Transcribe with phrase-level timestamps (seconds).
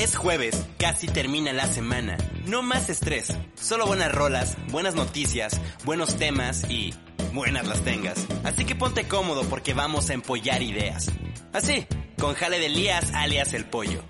[0.00, 2.16] Es jueves, casi termina la semana.
[2.46, 6.94] No más estrés, solo buenas rolas, buenas noticias, buenos temas y
[7.34, 8.26] buenas las tengas.
[8.42, 11.12] Así que ponte cómodo porque vamos a empollar ideas.
[11.52, 11.86] Así,
[12.18, 14.00] con Jale de Elías alias El Pollo.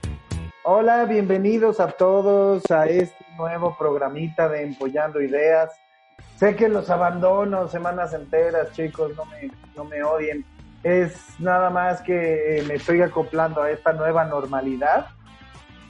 [0.63, 5.73] Hola, bienvenidos a todos a este nuevo programita de Empollando Ideas.
[6.37, 10.45] Sé que los abandono semanas enteras, chicos, no me, no me odien.
[10.85, 15.09] Es nada más que me estoy acoplando a esta nueva normalidad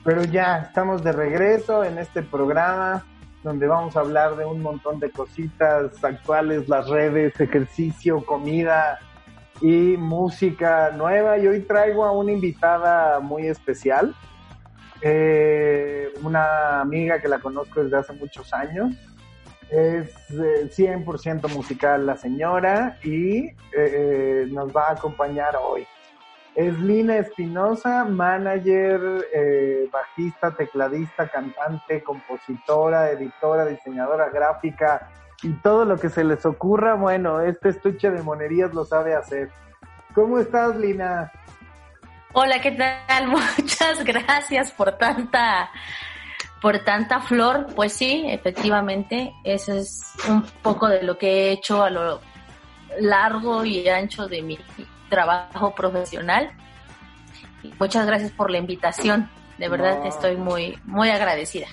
[0.05, 3.05] pero ya estamos de regreso en este programa
[3.43, 8.99] donde vamos a hablar de un montón de cositas actuales, las redes, ejercicio, comida
[9.61, 11.39] y música nueva.
[11.39, 14.15] Y hoy traigo a una invitada muy especial,
[15.01, 18.95] eh, una amiga que la conozco desde hace muchos años.
[19.71, 25.87] Es 100% eh, musical la señora y eh, nos va a acompañar hoy.
[26.55, 29.01] Es Lina Espinosa, manager,
[29.33, 35.09] eh, bajista, tecladista, cantante, compositora, editora, diseñadora gráfica
[35.43, 36.95] y todo lo que se les ocurra.
[36.95, 39.51] Bueno, este estuche de monerías lo sabe hacer.
[40.15, 41.31] ¿Cómo estás, Lina?
[42.33, 43.29] Hola, ¿qué tal?
[43.59, 45.71] Muchas gracias por tanta
[46.61, 47.67] por tanta flor.
[47.75, 52.21] Pues sí, efectivamente, eso es un poco de lo que he hecho a lo
[52.99, 54.59] largo y ancho de mi
[55.11, 56.51] trabajo profesional.
[57.79, 59.29] muchas gracias por la invitación.
[59.59, 61.67] De verdad estoy muy, muy agradecida.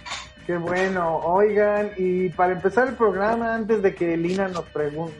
[0.45, 1.17] Qué bueno.
[1.17, 4.65] Oigan, y para empezar el programa, antes de que Lina nos,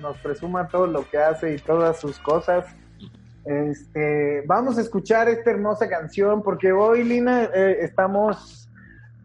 [0.02, 2.66] nos presuma todo lo que hace y todas sus cosas,
[3.46, 8.70] este, vamos a escuchar esta hermosa canción porque hoy, Lina, eh, estamos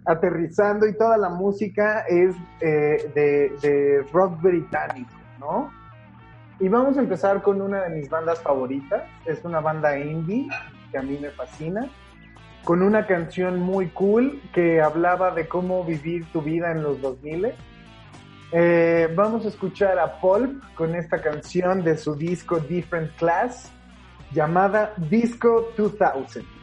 [0.04, 5.72] aterrizando y toda la música es eh, de, de rock británico, ¿no?
[6.62, 9.02] Y vamos a empezar con una de mis bandas favoritas.
[9.26, 10.46] Es una banda indie
[10.92, 11.90] que a mí me fascina.
[12.62, 17.52] Con una canción muy cool que hablaba de cómo vivir tu vida en los 2000.
[18.52, 23.72] Eh, vamos a escuchar a Pulp con esta canción de su disco Different Class
[24.30, 26.61] llamada Disco 2000.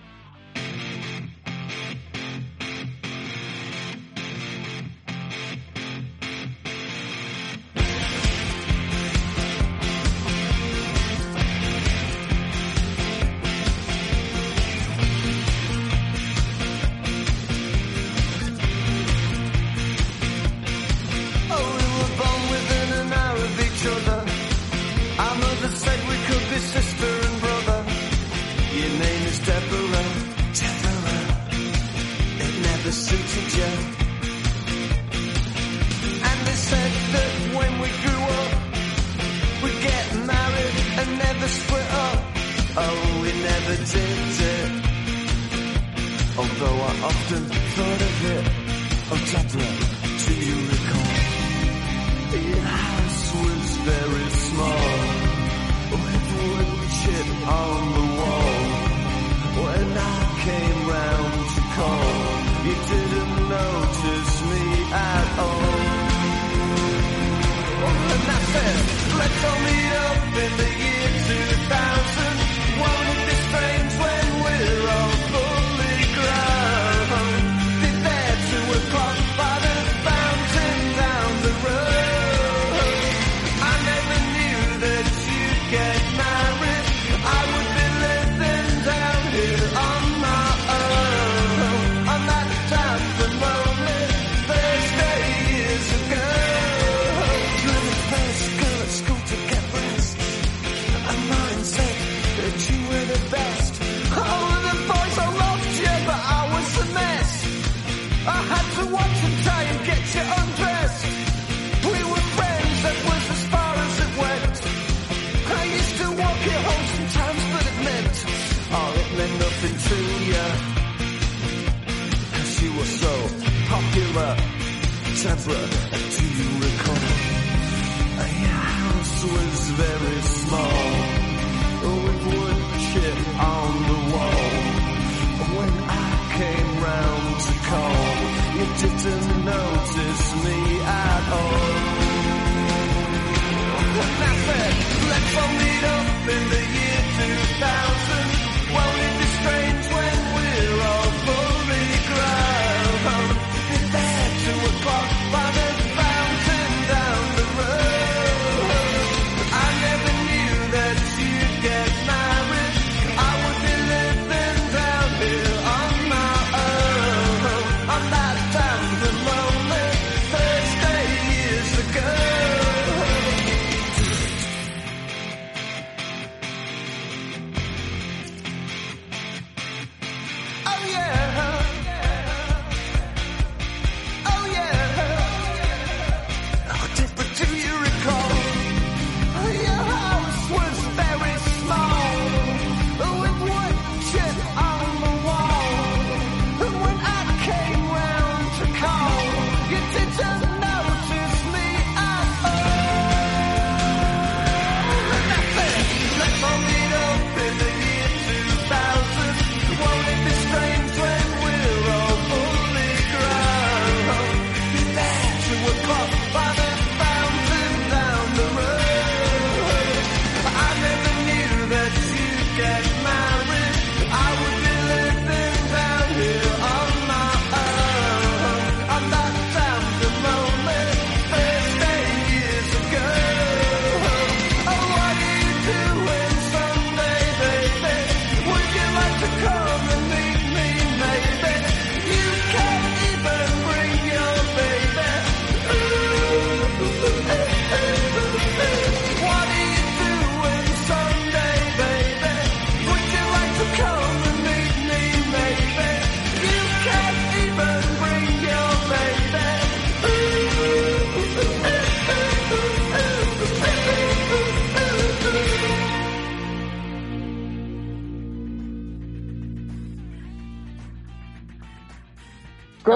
[125.22, 125.89] temper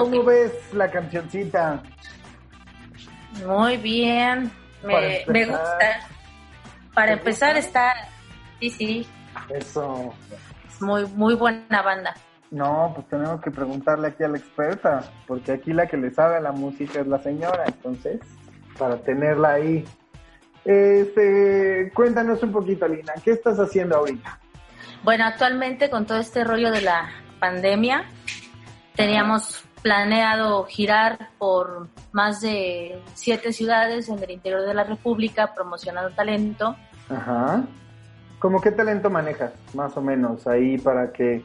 [0.02, 1.82] ¿Cómo ves la cancioncita?
[3.46, 4.50] Muy bien,
[4.82, 6.00] me, me gusta.
[6.94, 7.66] Para ¿Te empezar gusta?
[7.66, 8.08] está,
[8.60, 9.06] sí, sí,
[9.50, 10.14] Eso.
[10.68, 12.14] es muy, muy buena banda.
[12.50, 16.36] No, pues tenemos que preguntarle aquí a la experta, porque aquí la que le sabe
[16.36, 18.20] a la música es la señora, entonces,
[18.78, 19.84] para tenerla ahí.
[20.64, 24.38] Este, cuéntanos un poquito, Lina, ¿qué estás haciendo ahorita?
[25.02, 28.04] Bueno, actualmente con todo este rollo de la pandemia,
[28.94, 36.10] teníamos planeado girar por más de siete ciudades en el interior de la República promocionando
[36.16, 36.74] talento.
[37.10, 37.62] Ajá.
[38.38, 41.44] ¿Cómo qué talento manejas, más o menos, ahí para que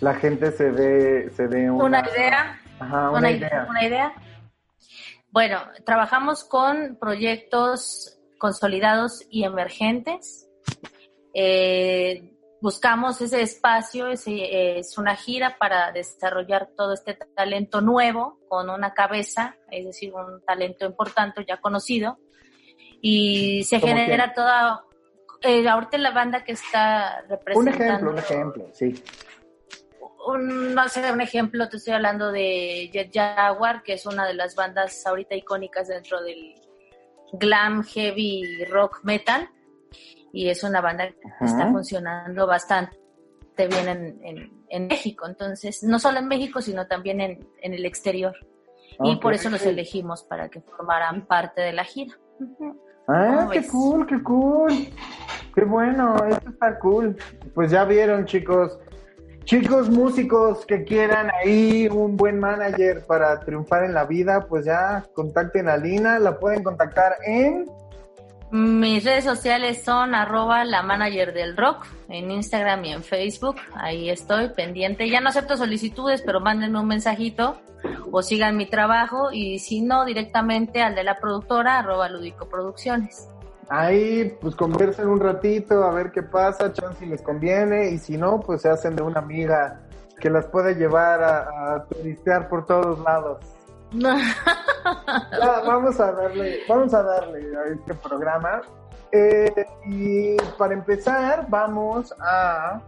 [0.00, 3.66] la gente se dé, se dé una, Una idea, Ajá, una, una, idea.
[3.70, 4.12] una idea.
[5.30, 10.48] Bueno, trabajamos con proyectos consolidados y emergentes.
[11.34, 18.70] Eh, buscamos ese espacio, ese, es una gira para desarrollar todo este talento nuevo con
[18.70, 22.18] una cabeza, es decir, un talento importante ya conocido.
[23.00, 24.84] Y se ¿Cómo genera toda...
[25.42, 29.02] eh, ahorita la banda que está Un representando ejemplo, un ejemplo, sí.
[30.26, 34.34] un, no sé, un ejemplo, te estoy hablando de Jet Jaguar, que es una de
[34.34, 36.54] las bandas ahorita icónicas dentro del
[37.32, 39.50] glam, heavy, rock, metal.
[40.38, 41.44] Y es una banda que Ajá.
[41.46, 42.98] está funcionando bastante
[43.56, 45.26] bien en, en- en México.
[45.26, 48.34] Entonces, no solo en México, sino también en, en el exterior.
[49.02, 52.14] Y por eso los elegimos para que formaran parte de la gira.
[53.08, 53.70] Ah, ¿Cómo qué ves?
[53.70, 54.72] cool, qué cool.
[55.54, 57.16] Qué bueno, esto está cool.
[57.54, 58.78] Pues ya vieron, chicos.
[59.44, 65.04] Chicos músicos que quieran ahí un buen manager para triunfar en la vida, pues ya
[65.14, 67.64] contacten a Lina, la pueden contactar en
[68.50, 73.56] Mis redes sociales son arroba la manager del rock en Instagram y en Facebook.
[73.74, 75.08] Ahí estoy pendiente.
[75.10, 77.56] Ya no acepto solicitudes, pero mándenme un mensajito
[78.12, 83.28] o sigan mi trabajo y si no, directamente al de la productora arroba Ludico Producciones.
[83.68, 88.16] ahí, pues conversen un ratito a ver qué pasa, chan si les conviene y si
[88.16, 89.80] no, pues se hacen de una amiga
[90.20, 93.38] que las puede llevar a, a turistear por todos lados.
[95.66, 98.62] Vamos a darle, vamos a darle a este programa.
[99.12, 102.82] Eh, y para empezar, vamos a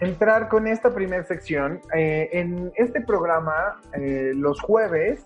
[0.00, 1.80] entrar con esta primera sección.
[1.94, 5.24] Eh, en este programa, eh, los jueves,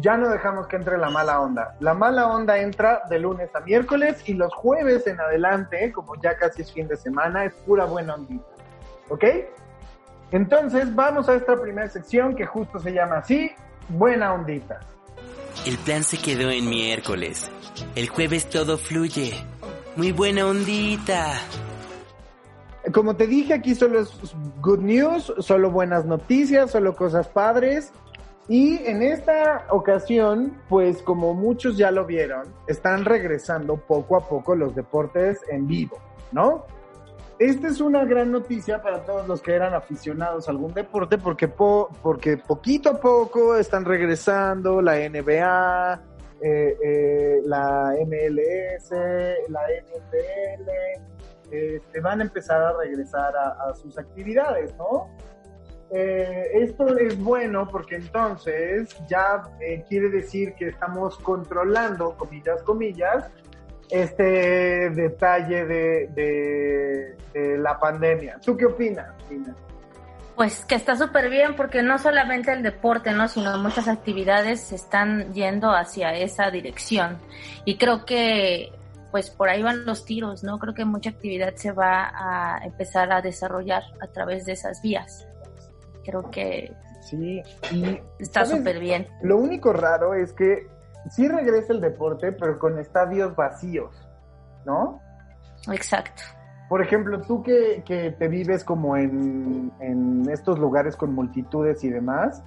[0.00, 1.76] ya no dejamos que entre la mala onda.
[1.80, 6.36] La mala onda entra de lunes a miércoles y los jueves en adelante, como ya
[6.36, 8.44] casi es fin de semana, es pura buena ondita.
[9.08, 9.24] ¿Ok?
[10.32, 13.52] Entonces, vamos a esta primera sección que justo se llama así,
[13.88, 14.80] Buena Ondita.
[15.64, 17.50] El plan se quedó en miércoles.
[17.94, 19.32] El jueves todo fluye.
[19.96, 21.40] Muy buena ondita.
[22.92, 24.10] Como te dije, aquí solo es
[24.60, 27.90] good news, solo buenas noticias, solo cosas padres.
[28.48, 34.54] Y en esta ocasión, pues como muchos ya lo vieron, están regresando poco a poco
[34.54, 35.98] los deportes en vivo,
[36.30, 36.64] ¿no?
[37.38, 41.48] Esta es una gran noticia para todos los que eran aficionados a algún deporte porque,
[41.48, 46.00] po- porque poquito a poco están regresando la NBA,
[46.40, 48.90] eh, eh, la MLS,
[49.50, 50.70] la NFL,
[51.50, 55.10] este, van a empezar a regresar a, sus actividades, ¿no?
[55.90, 59.42] Eh, esto es bueno porque entonces ya
[59.88, 63.30] quiere decir que estamos controlando, comillas, comillas,
[63.90, 68.38] este detalle de, de- de la pandemia.
[68.44, 69.54] ¿Tú qué opinas, Lina?
[70.34, 73.26] Pues que está súper bien porque no solamente el deporte, ¿no?
[73.28, 77.18] Sino muchas actividades se están yendo hacia esa dirección.
[77.64, 78.70] Y creo que
[79.10, 80.58] pues por ahí van los tiros, ¿no?
[80.58, 85.26] Creo que mucha actividad se va a empezar a desarrollar a través de esas vías.
[86.04, 87.40] Creo que Sí,
[87.70, 89.06] y está súper bien.
[89.22, 90.66] Lo único raro es que
[91.10, 93.94] sí regresa el deporte, pero con estadios vacíos,
[94.64, 95.00] ¿no?
[95.70, 96.22] Exacto.
[96.68, 101.90] Por ejemplo, tú que, que te vives como en, en estos lugares con multitudes y
[101.90, 102.42] demás,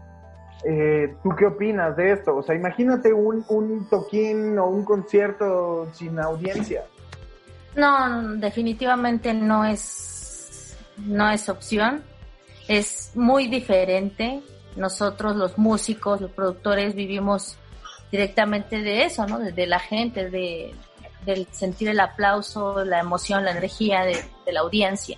[0.66, 2.36] eh, ¿tú qué opinas de esto?
[2.36, 6.84] O sea, imagínate un, un toquín o un concierto sin audiencia.
[7.76, 12.04] No, definitivamente no es, no es opción.
[12.68, 14.42] Es muy diferente.
[14.76, 17.58] Nosotros, los músicos, los productores, vivimos
[18.12, 19.40] directamente de eso, ¿no?
[19.40, 20.74] De, de la gente, de,
[21.26, 25.18] del sentir el aplauso, la emoción, la energía de, de la audiencia.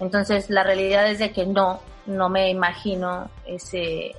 [0.00, 4.14] Entonces, la realidad es de que no, no me imagino ese,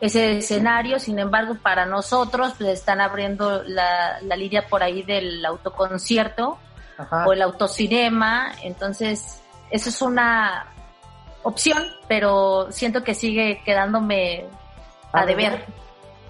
[0.00, 0.98] ese escenario.
[0.98, 6.58] Sin embargo, para nosotros, pues están abriendo la, la línea por ahí del autoconcierto
[6.98, 7.26] Ajá.
[7.26, 8.52] o el autocinema.
[8.62, 9.40] Entonces,
[9.70, 10.66] eso es una
[11.42, 14.46] opción, pero siento que sigue quedándome
[15.12, 15.64] a A deber.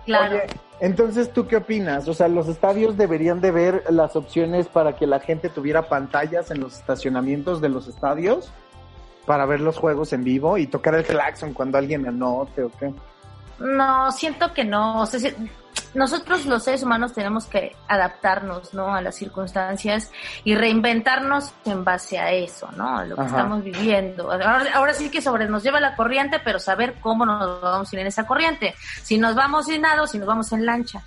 [0.04, 0.36] Claro.
[0.36, 0.46] Oye,
[0.80, 2.08] entonces, ¿tú qué opinas?
[2.08, 6.50] O sea, los estadios deberían de ver las opciones para que la gente tuviera pantallas
[6.50, 8.50] en los estacionamientos de los estadios
[9.26, 12.92] para ver los juegos en vivo y tocar el claxon cuando alguien anote o qué.
[13.58, 15.02] No, siento que no.
[15.02, 15.30] O sea,
[15.94, 18.94] nosotros los seres humanos tenemos que adaptarnos, ¿no?
[18.94, 20.10] A las circunstancias
[20.42, 22.98] y reinventarnos en base a eso, ¿no?
[22.98, 23.30] A lo que Ajá.
[23.30, 24.30] estamos viviendo.
[24.30, 27.96] Ahora, ahora sí que sobre nos lleva la corriente, pero saber cómo nos vamos a
[27.96, 28.74] ir en esa corriente.
[29.02, 31.02] Si nos vamos en nado, si nos vamos en lancha.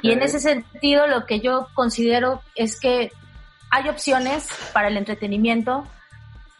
[0.00, 3.10] Y en ese sentido, lo que yo considero es que
[3.70, 5.86] hay opciones para el entretenimiento.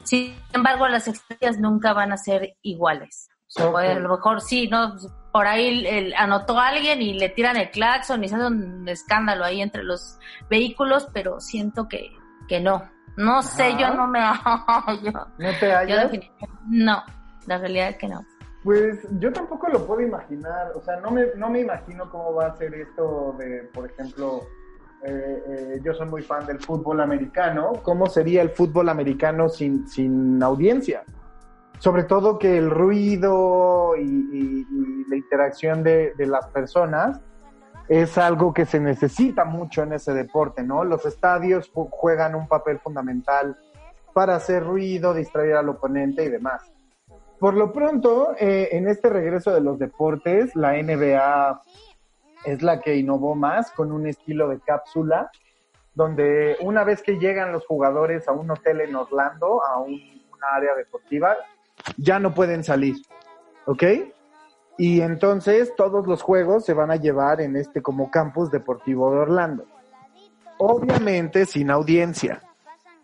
[0.02, 3.31] Sin embargo, las experiencias nunca van a ser iguales.
[3.60, 3.76] O.
[3.76, 4.96] A lo mejor sí, ¿no?
[5.32, 8.88] Por ahí el- anotó a alguien y le tiran el claxon y se hace un
[8.88, 10.18] escándalo ahí entre los
[10.48, 12.10] vehículos, pero siento que,
[12.48, 12.82] que no.
[13.16, 14.20] No sé, yo no me...
[15.02, 16.02] yo, ¿No te yo hallas?
[16.10, 17.02] definitivamente- no,
[17.46, 18.24] la realidad es que no.
[18.64, 22.46] Pues yo tampoco lo puedo imaginar, o sea, no me, no me imagino cómo va
[22.46, 24.42] a ser esto de, por ejemplo,
[25.04, 29.88] eh, eh, yo soy muy fan del fútbol americano, ¿cómo sería el fútbol americano sin,
[29.88, 31.02] sin audiencia?
[31.82, 34.64] Sobre todo que el ruido y,
[35.08, 37.20] la interacción de, las personas
[37.88, 40.84] es algo que se necesita mucho en ese deporte, ¿no?
[40.84, 43.58] Los estadios ju- juegan un papel fundamental
[44.14, 46.62] para hacer ruido, distraer al oponente y demás.
[47.40, 51.62] Por lo pronto, eh, en este regreso de los deportes, la NBA
[52.44, 55.32] es la que innovó más con un estilo de cápsula,
[55.94, 60.74] donde una vez que llegan los jugadores a un hotel en Orlando, a un, área
[60.74, 61.36] deportiva,
[61.96, 62.96] ya no pueden salir,
[63.66, 63.82] ¿ok?
[64.78, 69.18] Y entonces todos los juegos se van a llevar en este como campus deportivo de
[69.18, 69.64] Orlando.
[70.58, 72.42] Obviamente sin audiencia.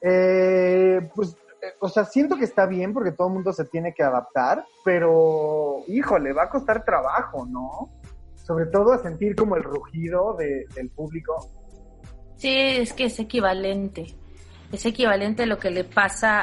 [0.00, 3.92] Eh, pues, eh, o sea, siento que está bien porque todo el mundo se tiene
[3.92, 7.90] que adaptar, pero, híjole, va a costar trabajo, ¿no?
[8.37, 11.37] Sobre todo a sentir como el rugido de- del público.
[12.37, 14.14] Sí, es que es equivalente.
[14.72, 16.42] Es equivalente a lo que le pasa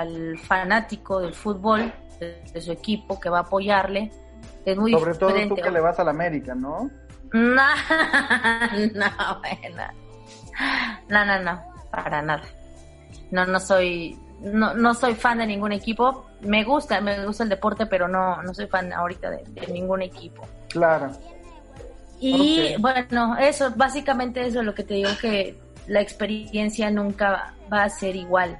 [0.00, 4.12] al fanático del fútbol, de, de su equipo que va a apoyarle.
[4.64, 6.90] Es muy Sobre todo tú que le vas a la América, ¿no?
[7.34, 7.50] No,
[8.94, 9.40] no.
[11.08, 12.44] No, no, no, para nada.
[13.32, 16.26] No, no soy, no, no soy fan de ningún equipo.
[16.42, 20.02] Me gusta, me gusta el deporte, pero no, no soy fan ahorita de, de ningún
[20.02, 20.46] equipo.
[20.68, 21.10] Claro.
[22.20, 27.84] Y bueno, eso, básicamente eso es lo que te digo que la experiencia nunca va
[27.84, 28.58] a ser igual.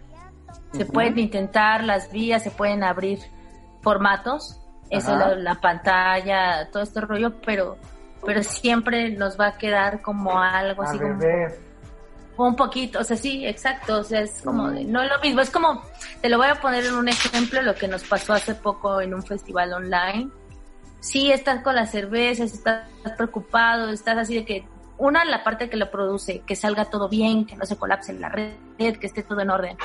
[0.72, 3.18] Se pueden intentar las vías, se pueden abrir
[3.82, 7.76] formatos, eso, la, la pantalla, todo este rollo, pero
[8.24, 13.16] pero siempre nos va a quedar como algo A así como un poquito, o sea,
[13.16, 15.82] sí, exacto, o sea, es como, de- no es lo mismo, es como,
[16.22, 19.14] te lo voy a poner en un ejemplo, lo que nos pasó hace poco en
[19.14, 20.30] un festival online.
[21.00, 24.66] Sí, estás con las cervezas, estás preocupado, estás así de que,
[24.98, 28.28] una, la parte que lo produce, que salga todo bien, que no se colapse la
[28.28, 29.76] red, que esté todo en orden.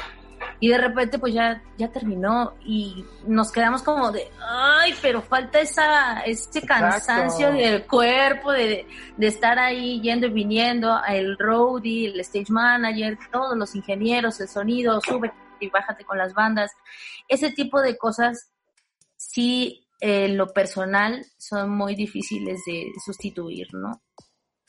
[0.62, 5.60] Y de repente, pues ya, ya terminó y nos quedamos como de, ay, pero falta
[5.62, 7.58] esa, ese cansancio Exacto.
[7.58, 8.86] del cuerpo, de,
[9.16, 14.50] de estar ahí yendo y viniendo, el roadie, el stage manager, todos los ingenieros, el
[14.50, 16.72] sonido, sube y bájate con las bandas.
[17.28, 18.52] Ese tipo de cosas,
[19.16, 24.02] sí, en lo personal, son muy difíciles de sustituir, ¿no?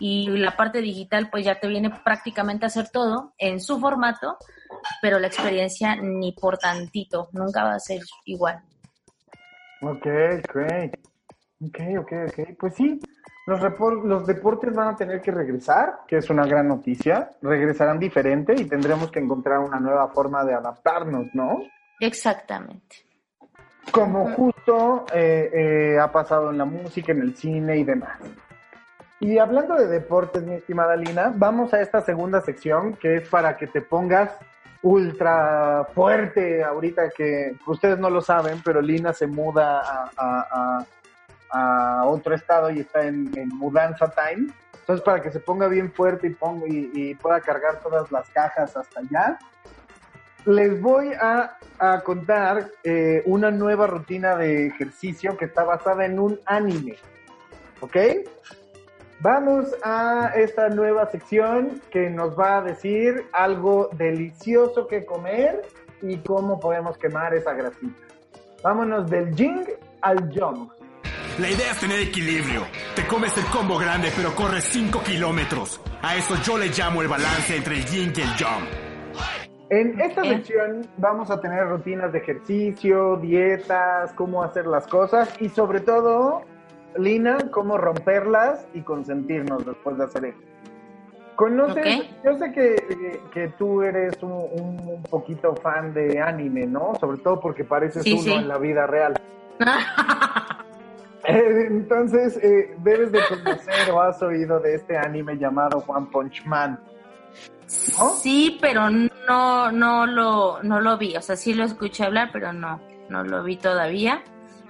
[0.00, 4.38] Y la parte digital, pues ya te viene prácticamente a hacer todo en su formato,
[5.02, 8.60] pero la experiencia ni por tantito, nunca va a ser igual.
[9.82, 10.06] Ok,
[10.52, 10.94] great.
[11.62, 12.56] Ok, ok, ok.
[12.58, 12.98] Pues sí,
[13.46, 17.30] los, deportes van a tener que regresar, que es una gran noticia.
[17.42, 21.62] Regresarán diferente y tendremos que encontrar una nueva forma de adaptarnos, ¿no?
[21.98, 22.96] Exactamente.
[23.90, 28.18] Como justo eh, eh, ha pasado en la música, en el cine y demás.
[29.20, 33.58] Y hablando de deportes, mi estimada Lina, vamos a esta segunda sección que es para
[33.58, 34.30] que te pongas
[34.82, 40.86] ultra fuerte ahorita que ustedes no lo saben, pero Lina se muda a,
[42.06, 44.50] otro estado y está en, mudanza time.
[44.80, 48.74] Entonces para que se ponga bien fuerte y, ponga, y, pueda cargar todas las cajas
[48.74, 49.38] hasta allá,
[50.46, 56.18] les voy a, a contar eh, una nueva rutina de ejercicio que está basada en
[56.18, 56.96] un anime.
[57.80, 57.96] ¿Ok?
[59.22, 65.60] Vamos a esta nueva sección que nos va a decir algo delicioso que comer
[66.00, 67.92] y cómo podemos quemar esa grasita.
[68.62, 69.66] Vámonos del jing
[70.00, 70.72] al jump.
[71.38, 72.62] La idea es tener equilibrio.
[72.96, 75.80] Te comes el combo grande pero corres 5 kilómetros.
[76.00, 78.66] A eso yo le llamo el balance entre el yin y el yang.
[79.68, 80.28] En esta Ok.
[80.28, 86.42] sección vamos a tener rutinas de ejercicio, dietas, cómo hacer las cosas y sobre todo,
[86.96, 90.42] Lina, cómo romperlas y consentirnos después de hacer esto.
[91.36, 96.94] Conoces, yo sé que, que- tú eres un, poquito fan de anime, ¿no?
[97.00, 98.32] Sobre todo porque pareces Sí, uno sí.
[98.32, 99.14] en la vida real.
[101.24, 106.46] Eh, Entonces, eh, debes de conocer o has oído de este anime llamado One Punch
[106.46, 106.80] Man.
[107.98, 108.08] ¿No?
[108.14, 111.14] Sí, pero no, no lo, no lo vi.
[111.16, 114.22] O sea, sí lo escuché hablar, pero no, no lo vi todavía.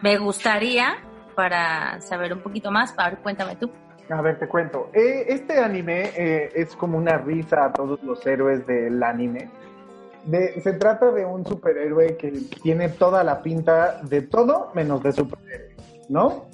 [0.03, 0.97] Me gustaría
[1.41, 2.95] para saber un poquito más.
[2.95, 3.71] Ver, cuéntame tú.
[4.11, 4.91] A ver, te cuento.
[4.93, 9.49] Eh, este anime eh, es como una risa a todos los héroes del anime.
[10.63, 12.31] Se trata de un superhéroe que
[12.63, 15.75] tiene toda la pinta de todo menos de superhéroe,
[16.11, 16.45] ¿no?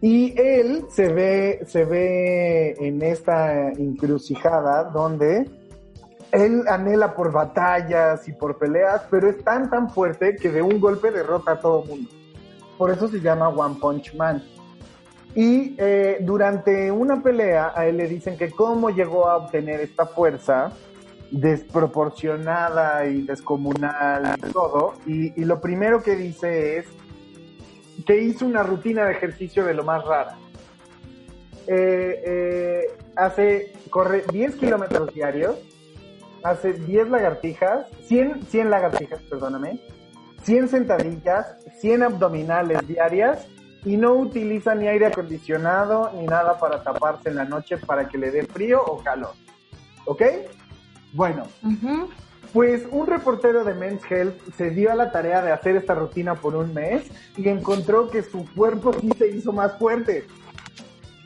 [0.00, 5.48] Y él se ve, se ve en esta encrucijada donde
[6.32, 10.80] él anhela por batallas y por peleas, pero es tan tan fuerte que de un
[10.80, 12.10] golpe derrota a todo mundo.
[12.80, 14.42] Por eso se llama One Punch Man.
[15.34, 20.06] Y eh, durante una pelea a él le dicen que cómo llegó a obtener esta
[20.06, 20.72] fuerza
[21.30, 24.94] desproporcionada y descomunal y todo.
[25.04, 26.86] Y, lo primero que dice es
[28.06, 30.38] que hizo una rutina de ejercicio de lo más rara.
[31.66, 32.82] Eh, eh,
[33.14, 35.54] hace, corre 10 kilómetros diarios,
[36.42, 39.78] hace 10 lagartijas, 100, 100 lagartijas, perdóname,
[40.42, 43.46] 100 sentadillas, 100 abdominales diarias
[43.84, 48.18] y no utiliza ni aire acondicionado ni nada para taparse en la noche para que
[48.18, 49.32] le dé frío o calor.
[50.06, 50.22] ¿Ok?
[51.12, 51.46] Bueno,
[52.52, 56.34] pues un reportero de Men's Health se dio a la tarea de hacer esta rutina
[56.34, 60.26] por un mes y encontró que su cuerpo sí se hizo más fuerte.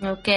[0.03, 0.29] Ok.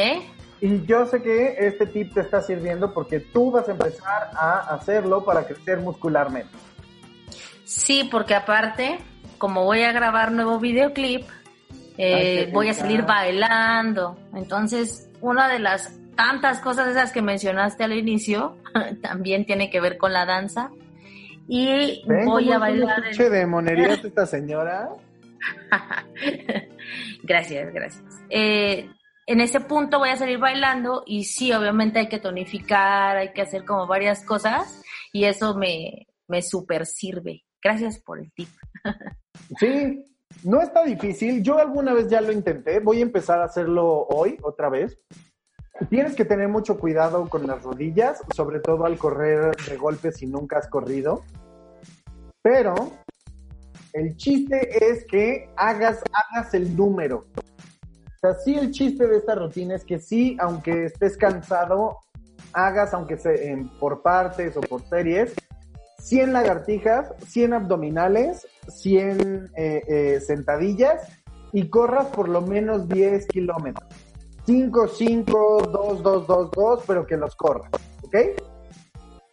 [0.60, 4.60] Y yo sé que este tip te está sirviendo porque tú vas a empezar a
[4.74, 6.50] hacerlo para crecer muscularmente.
[7.68, 8.98] Sí, porque aparte,
[9.38, 11.28] como voy a grabar nuevo videoclip,
[11.98, 14.18] eh, Ay, voy a salir bailando.
[14.34, 18.56] Entonces, una de las tantas cosas esas que mencionaste al inicio
[19.02, 20.72] también tiene que ver con la danza.
[21.50, 23.00] Y ¿Ven voy a un bailar.
[23.00, 24.90] en- estuche de monerías esta señora?
[27.24, 28.04] gracias, gracias.
[28.30, 28.90] Eh,
[29.26, 33.42] en ese punto voy a salir bailando y sí, obviamente hay que tonificar, hay que
[33.42, 37.44] hacer como varias cosas y eso me, me super sirve.
[37.64, 38.50] Gracias por el tip.
[39.60, 40.06] Sí,
[40.44, 41.42] no está difícil.
[41.44, 42.80] Yo alguna vez ya lo intenté.
[42.80, 44.98] Voy a empezar a hacerlo hoy, otra vez.
[45.90, 50.26] Tienes que tener mucho cuidado con las rodillas, sobre todo al correr de golpe si
[50.28, 51.24] nunca has corrido.
[52.42, 52.76] Pero
[53.94, 57.26] El chiste es que hagas, hagas el número.
[57.38, 61.98] O sea, sí el chiste de esta rutina es que sí, aunque estés cansado,
[62.54, 65.34] hagas, aunque sea en- por partes o por series,
[66.08, 71.06] 100 lagartijas, 100 abdominales, 100 eh, eh, sentadillas
[71.52, 73.90] y corras por lo menos 10 kilómetros.
[74.46, 77.70] 5, 5, 2, 2, 2, 2, pero que los corras,
[78.04, 78.16] ¿ok?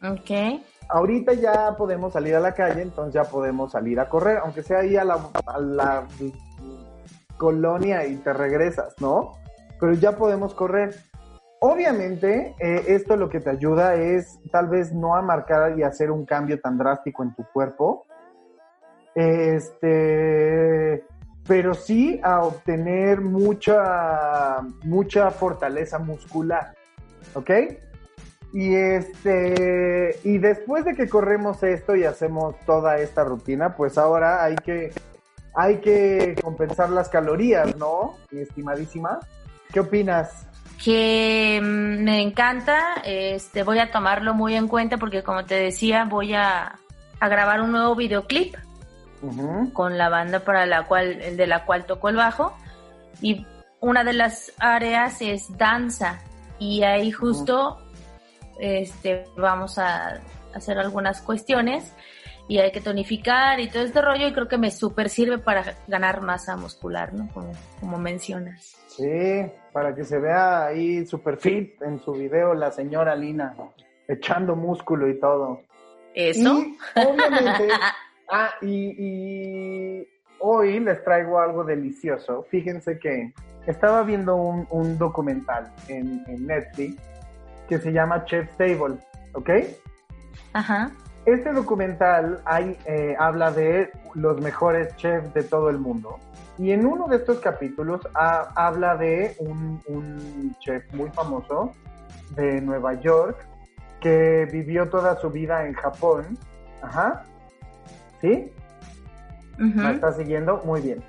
[0.02, 0.60] Ok.
[0.88, 4.80] Ahorita ya podemos salir a la calle, entonces ya podemos salir a correr, aunque sea
[4.80, 6.08] ahí a la, a la
[7.36, 9.30] colonia y te regresas, ¿no?
[9.78, 10.96] Pero ya podemos correr.
[11.66, 16.10] Obviamente, eh, esto lo que te ayuda es tal vez no a marcar y hacer
[16.10, 18.04] un cambio tan drástico en tu cuerpo,
[19.14, 21.02] este,
[21.48, 26.74] pero sí a obtener mucha, mucha fortaleza muscular,
[27.32, 27.50] ¿ok?
[28.52, 34.44] Y este, y después de que corremos esto y hacemos toda esta rutina, pues ahora
[34.44, 34.92] hay que,
[35.54, 38.16] hay que compensar las calorías, ¿no?
[38.30, 39.18] Mi estimadísima.
[39.72, 40.46] ¿Qué opinas?
[40.82, 46.04] Que mm, me encanta, este voy a tomarlo muy en cuenta porque como te decía,
[46.04, 46.78] voy a,
[47.20, 48.56] a grabar un nuevo videoclip
[49.72, 52.56] con la banda para la cual, el de la cual tocó el bajo.
[53.20, 53.46] Y
[53.80, 56.20] una de las áreas es danza.
[56.58, 57.78] Y ahí justo
[58.58, 60.20] este, vamos a
[60.54, 61.92] hacer algunas cuestiones
[62.46, 65.76] y hay que tonificar y todo este rollo y creo que me super sirve para
[65.88, 67.28] ganar masa muscular, ¿no?
[67.32, 68.76] Como, como mencionas.
[68.96, 73.54] Sí, para que se vea ahí super fit en su video la señora Lina,
[74.06, 75.62] echando músculo y todo.
[76.14, 76.60] Eso.
[76.60, 77.68] Y obviamente,
[78.30, 82.44] ah, y, y hoy les traigo algo delicioso.
[82.50, 83.32] Fíjense que
[83.66, 87.02] estaba viendo un, un documental en, en Netflix
[87.68, 88.96] que se llama Chef's Table,
[89.32, 89.50] ¿ok?
[90.52, 90.92] Ajá.
[91.26, 96.18] Este documental hay, eh, habla de los mejores chefs de todo el mundo.
[96.58, 101.72] Y en uno de estos capítulos ha- habla de un, un chef muy famoso
[102.36, 103.44] de Nueva York
[104.00, 106.38] que vivió toda su vida en Japón.
[106.82, 107.24] Ajá.
[108.20, 108.52] ¿Sí?
[109.58, 110.62] ¿Me está siguiendo?
[110.64, 111.02] Muy bien.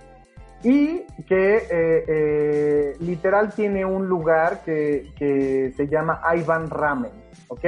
[0.64, 7.12] Y que eh, eh, literal tiene un lugar que, que se llama Ivan Ramen.
[7.50, 7.66] ¿Ok?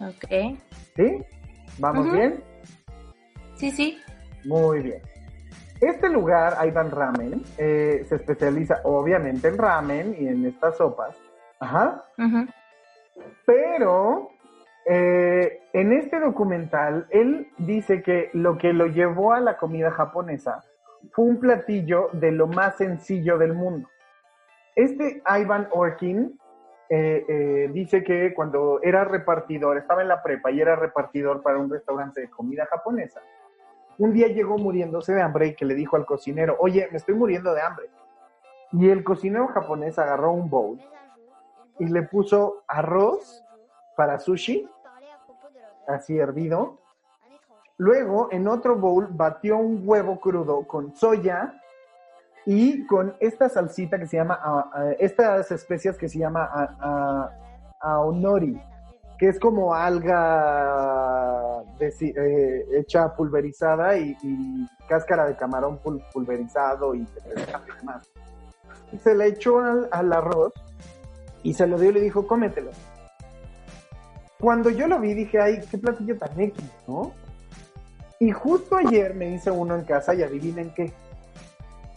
[0.00, 0.58] Ok.
[0.96, 1.22] ¿Sí?
[1.78, 2.42] ¿Vamos bien?
[3.54, 3.98] Sí, sí.
[4.44, 5.00] Muy bien.
[5.82, 11.16] Este lugar, Ivan Ramen, eh, se especializa obviamente en ramen y en estas sopas.
[11.58, 12.04] Ajá.
[13.44, 14.30] Pero
[14.86, 20.62] eh, en este documental, él dice que lo que lo llevó a la comida japonesa
[21.10, 23.88] fue un platillo de lo más sencillo del mundo.
[24.76, 26.38] Este Ivan Orkin
[26.88, 31.58] eh, eh, dice que cuando era repartidor, estaba en la prepa y era repartidor para
[31.58, 33.20] un restaurante de comida japonesa,
[33.98, 37.14] un día llegó muriéndose de hambre y que le dijo al cocinero, oye, me estoy
[37.14, 37.90] muriendo de hambre.
[38.72, 40.80] Y el cocinero japonés agarró un bowl
[41.78, 43.44] y le puso arroz
[43.96, 44.68] para sushi,
[45.86, 46.78] así hervido.
[47.76, 51.60] Luego, en otro bowl, batió un huevo crudo con soya
[52.46, 57.30] y con esta salsita que se llama, ah, ah, estas especias que se llama ah,
[57.80, 58.60] aonori,
[59.22, 64.16] que es como alga eh, hecha pulverizada y,
[64.88, 67.06] cáscara de camarón pul- pulverizado y
[67.78, 68.10] demás.
[69.00, 70.52] Se le echó al, al arroz
[71.44, 72.72] y se lo dio y le dijo, cómetelo.
[74.40, 77.12] Cuando yo lo vi dije, ay, qué platillo tan X, ¿no?
[78.18, 80.92] Y justo ayer me hice uno en casa y adivinen qué.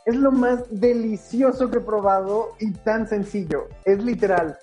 [0.06, 3.68] Es lo más delicioso que he probado y tan sencillo.
[3.84, 4.60] Es literal.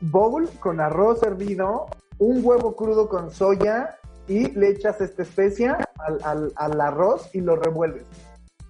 [0.00, 1.86] Bowl con arroz hervido,
[2.18, 7.40] un huevo crudo con soya y le echas esta especia al, al- al arroz y
[7.40, 8.04] lo revuelves.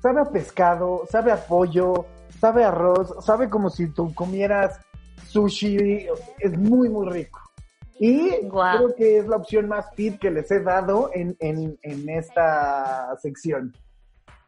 [0.00, 2.06] Sabe a pescado, sabe a pollo,
[2.40, 4.80] sabe a arroz, sabe como si tú comieras
[5.26, 6.06] sushi.
[6.38, 7.40] Es muy, muy rico.
[7.98, 8.76] Y Guau.
[8.76, 13.16] creo que es la opción más fit que les he dado en, en, en esta
[13.20, 13.74] sección.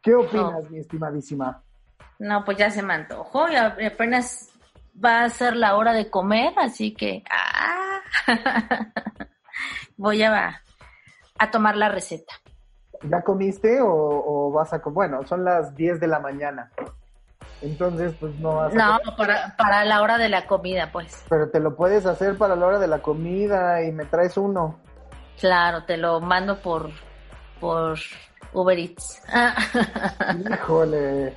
[0.00, 1.60] ¿Qué opinas, mi estimadísima?
[2.20, 4.49] No, pues ya se me antojó y apenas
[5.02, 8.00] va a ser la hora de comer, así que ah,
[9.96, 10.62] voy a,
[11.38, 12.34] a tomar la receta.
[13.02, 14.94] ¿Ya comiste o, o vas a comer?
[14.94, 16.70] Bueno, son las 10 de la mañana.
[17.62, 21.24] Entonces, pues no vas a No, para, para la hora de la comida, pues.
[21.28, 24.78] Pero te lo puedes hacer para la hora de la comida y me traes uno.
[25.38, 26.90] Claro, te lo mando por,
[27.60, 27.98] por
[28.52, 29.22] Uber Eats.
[30.50, 31.34] Híjole.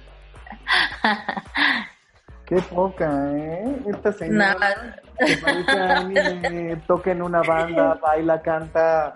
[2.45, 3.77] Qué poca, ¿eh?
[3.87, 9.15] Esta señora que parece anime, toca en una banda, baila, canta,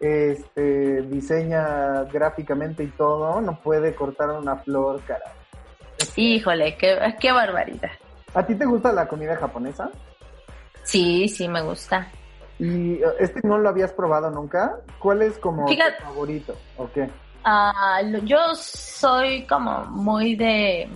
[0.00, 5.24] este, diseña gráficamente y todo, no puede cortar una flor, cara.
[6.16, 7.90] Híjole, qué, qué barbaridad.
[8.34, 9.90] ¿A ti te gusta la comida japonesa?
[10.82, 12.08] Sí, sí, me gusta.
[12.58, 14.76] ¿Y eh, este no lo habías probado nunca?
[14.98, 16.56] ¿Cuál es como Fíjate- tu favorito?
[16.76, 17.08] ¿O qué?
[17.44, 20.88] Ah, lo- yo soy como muy de,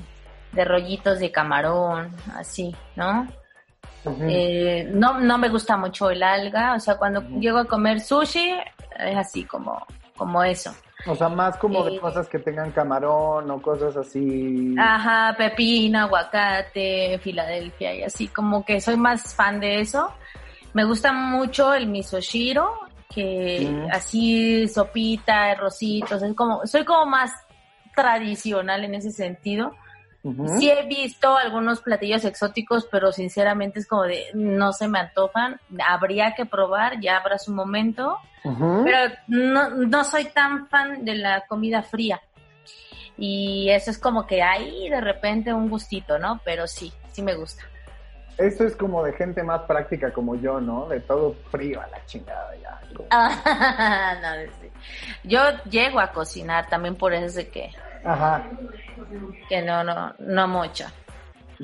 [0.52, 3.28] de rollitos de camarón, así, ¿no?
[4.22, 8.54] Eh, no, no me gusta mucho el alga, o sea, cuando llego a comer sushi,
[8.98, 9.84] es así como,
[10.16, 10.72] como eso.
[11.06, 14.74] O sea, más como de eh, cosas que tengan camarón o cosas así.
[14.78, 20.12] Ajá, pepino, aguacate, Filadelfia y así, como que soy más fan de eso.
[20.74, 22.72] Me gusta mucho el misoshiro,
[23.08, 27.32] que así sopita, arrocitos, es como, soy como más
[27.94, 29.72] tradicional en ese sentido.
[30.58, 35.60] Sí he visto algunos platillos exóticos, pero sinceramente es como de no se me antojan.
[35.86, 38.18] Habría que probar, ya habrá su momento.
[38.42, 42.20] Pero no, no soy tan fan de la comida fría.
[43.16, 46.40] Y eso es como que hay de repente un gustito, ¿no?
[46.44, 47.62] Pero sí, sí me gusta.
[48.36, 50.86] Eso es como de gente más práctica como yo, ¿no?
[50.88, 52.80] De todo frío a la chingada ya.
[52.94, 54.68] Como- no, sí.
[55.24, 57.70] Yo llego a cocinar también por eso es de que,
[58.04, 58.44] Ajá,
[59.48, 60.84] que no, no, no mucho.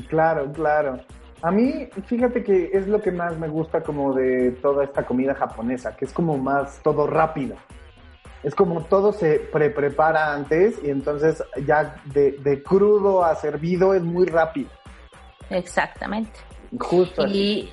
[0.09, 1.01] claro, claro.
[1.43, 5.35] A mí, fíjate que es lo que más me gusta como de toda esta comida
[5.35, 7.57] japonesa, que es como más todo rápido.
[8.43, 14.03] Es como todo se pre-prepara antes y entonces ya de, de crudo a servido es
[14.03, 14.71] muy rápido.
[15.51, 16.41] Exactamente.
[16.79, 17.25] Justo.
[17.25, 17.71] así.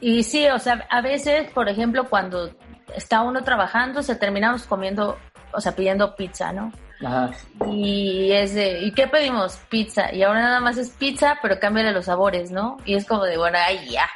[0.00, 2.50] Y, y sí, o sea, a veces, por ejemplo, cuando
[2.94, 5.16] está uno trabajando, se terminamos comiendo,
[5.52, 6.72] o sea, pidiendo pizza, ¿no?
[7.04, 7.30] Ajá.
[7.70, 9.58] Y es de, ¿y qué pedimos?
[9.68, 10.12] Pizza.
[10.14, 12.78] Y ahora nada más es pizza, pero cámbiale los sabores, ¿no?
[12.84, 14.08] Y es como de, bueno, ahí ya.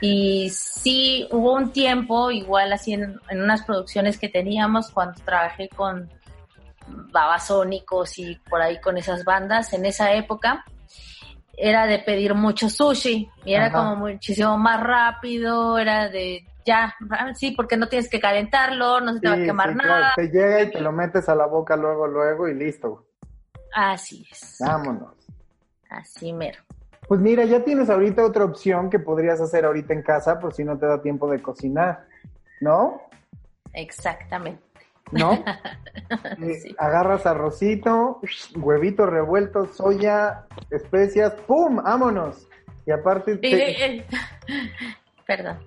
[0.00, 5.68] Y sí, hubo un tiempo, igual así en, en unas producciones que teníamos cuando trabajé
[5.68, 6.08] con
[7.12, 10.64] babasónicos y por ahí con esas bandas, en esa época,
[11.56, 13.28] era de pedir mucho sushi.
[13.44, 18.20] Y era como muchísimo más rápido, era de, ya, ah, sí, porque no tienes que
[18.20, 19.98] calentarlo, no se te va a quemar sí, nada.
[19.98, 23.06] claro, Te llega y te lo metes a la boca luego, luego y listo.
[23.74, 24.56] Así es.
[24.60, 25.14] Vámonos.
[25.90, 26.60] Así mero.
[27.08, 30.62] Pues mira, ya tienes ahorita otra opción que podrías hacer ahorita en casa por si
[30.62, 32.04] no te da tiempo de cocinar,
[32.60, 33.00] ¿no?
[33.72, 34.62] Exactamente.
[35.12, 35.42] ¿No?
[36.40, 36.74] Eh, Sí.
[36.78, 38.20] Agarras arrocito,
[38.56, 41.76] huevito revuelto, soya, especias, ¡pum!
[41.82, 42.46] ¡Vámonos!
[42.86, 44.06] Y aparte, te- eh,
[45.26, 45.58] Perdón.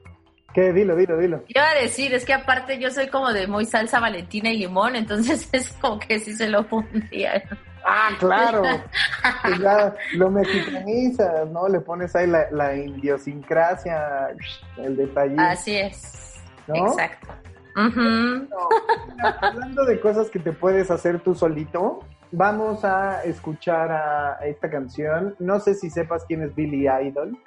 [0.53, 0.73] ¿Qué?
[0.73, 1.43] Dilo, dilo, dilo.
[1.47, 4.95] Iba a decir, es que aparte yo soy como de muy salsa valentina y limón,
[4.95, 7.43] entonces es como que sí se lo pondría.
[7.83, 8.63] ¡Ah, claro!
[9.43, 11.67] Pues ya lo mexicanizas, ¿no?
[11.67, 14.29] Le pones ahí la, la idiosincrasia,
[14.77, 16.41] el detallito, Así es.
[16.67, 16.75] ¿no?
[16.75, 17.27] Exacto.
[17.75, 21.99] Mira, hablando de cosas que te puedes hacer tú solito,
[22.31, 25.35] vamos a escuchar a esta canción.
[25.39, 27.37] No sé si sepas quién es Billy Idol.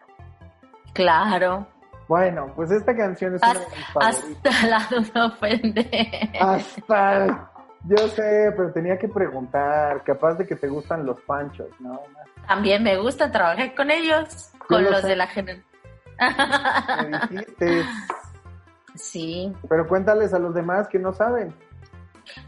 [0.92, 1.66] Claro.
[2.08, 4.24] Bueno, pues esta canción es una de mis favoritas.
[4.44, 6.30] Hasta la duda ofende.
[6.40, 7.50] Hasta.
[7.86, 12.00] Yo sé, pero tenía que preguntar, capaz de que te gustan los panchos, ¿no?
[12.48, 15.08] También me gusta, trabajé con ellos, con lo los sé.
[15.08, 15.66] de la generación.
[17.10, 17.84] Me dijiste,
[18.94, 21.52] Sí, pero cuéntales a los demás que no saben.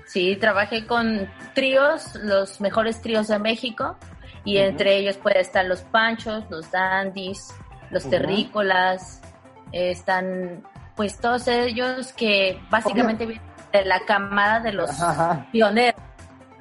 [0.07, 3.97] sí, trabajé con tríos, los mejores tríos de México,
[4.45, 7.55] y entre ellos pueden estar los Panchos, los Dandies,
[7.90, 8.09] los.
[8.09, 9.21] Terrícolas,
[9.72, 10.62] eh, están
[10.94, 15.46] pues todos ellos que básicamente vienen de la camada de los Ajá.
[15.52, 16.00] pioneros,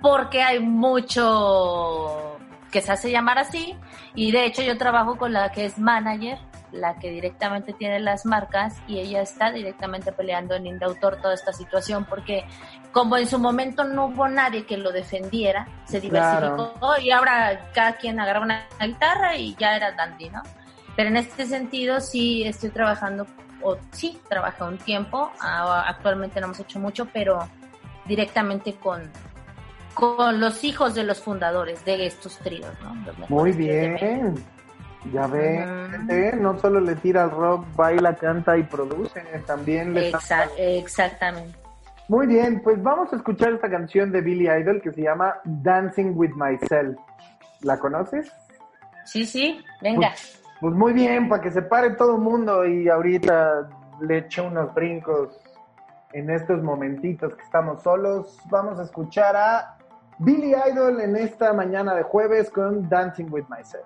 [0.01, 2.37] porque hay mucho
[2.71, 3.77] que se hace llamar así,
[4.13, 6.37] y de hecho yo trabajo con la que es manager,
[6.73, 11.53] la que directamente tiene las marcas, y ella está directamente peleando en Indautor toda esta
[11.53, 12.43] situación, porque
[12.91, 17.93] como en su momento no hubo nadie que lo defendiera, se diversificó y ahora cada
[17.93, 20.43] quien agarra una guitarra y ya era dandy, ¿no?
[20.95, 23.27] Pero en este sentido sí estoy trabajando,
[23.61, 27.39] o sí trabajé un tiempo, actualmente no hemos hecho mucho, pero
[28.05, 29.01] directamente con,
[29.93, 32.95] con los hijos de los fundadores de estos tríos, ¿no?
[33.29, 34.35] Muy bien.
[35.13, 35.35] Ya Ujú.
[35.91, 41.55] gente, no solo le tira al rock, baila, canta y produce, también le Exa- exactamente.
[42.07, 46.13] Muy bien, pues vamos a escuchar esta canción de Billy Idol que se llama Dancing
[46.15, 46.97] with Myself.
[47.61, 48.31] ¿La conoces?
[49.05, 50.09] Sí, sí, venga.
[50.09, 53.69] Pues muy bien, para que se pare todo el mundo y ahorita
[54.01, 55.39] le eche unos brincos
[56.13, 58.39] en estos momentitos que estamos solos.
[58.49, 59.77] Vamos a escuchar a
[60.19, 63.85] Billy Idol en esta mañana de jueves con Dancing with Myself.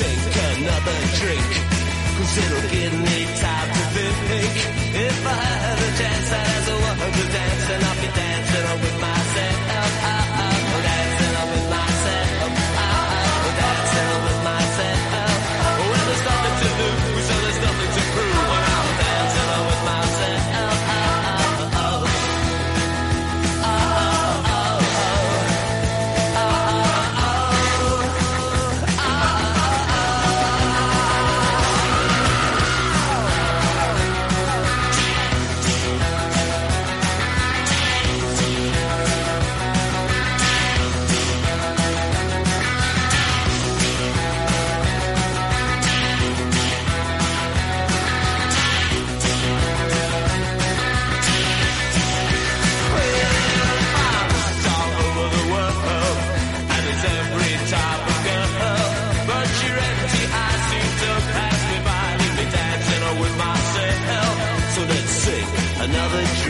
[0.00, 1.50] take another drink.
[2.16, 4.54] Cause it'll give me time to think.
[5.08, 7.29] If I had a chance, I'd as a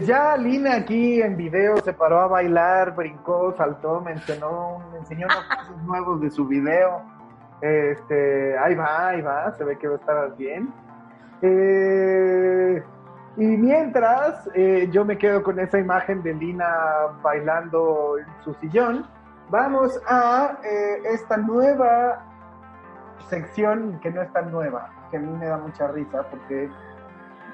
[0.00, 5.44] Pues ya Lina aquí en video se paró a bailar, brincó, saltó, mencionó, enseñó unos
[5.44, 7.02] pasos nuevos de su video.
[7.60, 10.72] Este, ahí va, ahí va, se ve que va a estar bien.
[11.42, 12.82] Eh,
[13.36, 16.66] y mientras eh, yo me quedo con esa imagen de Lina
[17.22, 19.06] bailando en su sillón,
[19.50, 22.24] vamos a eh, esta nueva
[23.28, 26.70] sección que no es tan nueva, que a mí me da mucha risa porque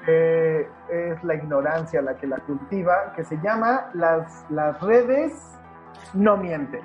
[0.07, 5.33] es la ignorancia la que la cultiva, que se llama Las, las redes
[6.13, 6.81] no mienten.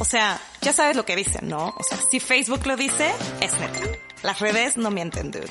[0.00, 1.68] O sea, ya sabes lo que dicen, ¿no?
[1.68, 3.98] O sea, si Facebook lo dice, es neta.
[4.22, 5.50] Las redes no mienten, dude.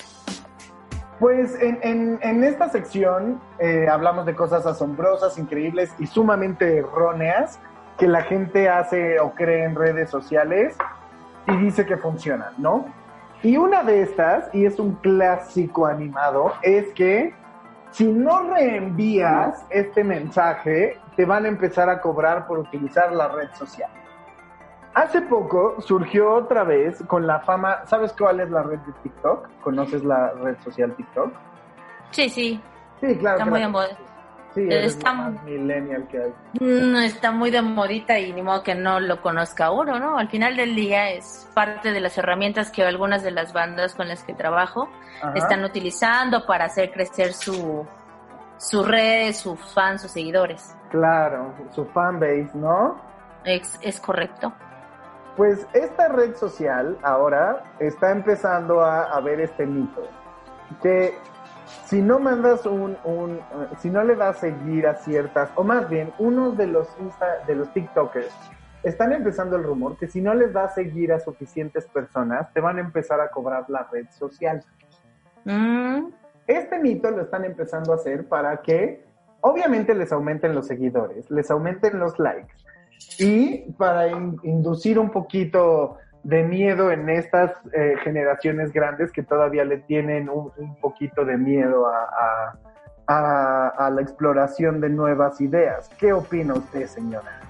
[1.19, 7.59] Pues en, en, en esta sección eh, hablamos de cosas asombrosas, increíbles y sumamente erróneas
[7.97, 10.75] que la gente hace o cree en redes sociales
[11.47, 12.85] y dice que funcionan, ¿no?
[13.43, 17.33] Y una de estas, y es un clásico animado, es que
[17.89, 23.49] si no reenvías este mensaje, te van a empezar a cobrar por utilizar la red
[23.53, 23.89] social.
[24.93, 29.47] Hace poco surgió otra vez con la fama, ¿sabes cuál es la red de TikTok?
[29.61, 31.31] ¿Conoces la red social TikTok?
[32.11, 32.61] Sí, sí.
[32.99, 33.39] Sí, claro.
[33.39, 33.87] Está muy la- moda.
[34.53, 36.33] Sí, Está más millennial que hay.
[36.59, 40.17] Mm, Está muy de modita y ni modo que no lo conozca uno, ¿no?
[40.17, 44.09] Al final del día es parte de las herramientas que algunas de las bandas con
[44.09, 44.89] las que trabajo
[45.21, 45.33] Ajá.
[45.35, 47.87] están utilizando para hacer crecer su,
[48.57, 50.75] sus redes, sus fans, sus seguidores.
[50.89, 52.99] Claro, su fanbase, ¿no?
[53.45, 54.51] Es, es correcto.
[55.37, 60.01] Pues esta red social ahora está empezando a, a ver este mito.
[60.83, 61.17] Que
[61.85, 65.89] si no mandas un, un eh, si no le das seguir a ciertas, o más
[65.89, 68.33] bien, unos de los Insta- de los TikTokers
[68.83, 72.77] están empezando el rumor que si no les das seguir a suficientes personas, te van
[72.77, 74.63] a empezar a cobrar la red social.
[75.45, 76.07] Mm,
[76.47, 79.03] Este mito lo están empezando a hacer para que
[79.41, 82.53] obviamente les aumenten los seguidores, les aumenten los likes
[83.19, 89.65] y para in- inducir un poquito de miedo en estas eh, generaciones grandes que todavía
[89.65, 92.53] le tienen un, poquito de miedo a-
[93.07, 95.89] a la exploración de nuevas ideas.
[95.97, 97.41] ¿Qué opina usted, señora?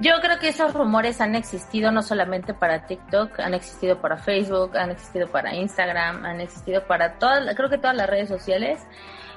[0.00, 4.76] Yo creo que esos rumores han existido no solamente para TikTok, han existido para Facebook,
[4.76, 8.84] han existido para Instagram, han existido para todas, creo que todas las redes sociales.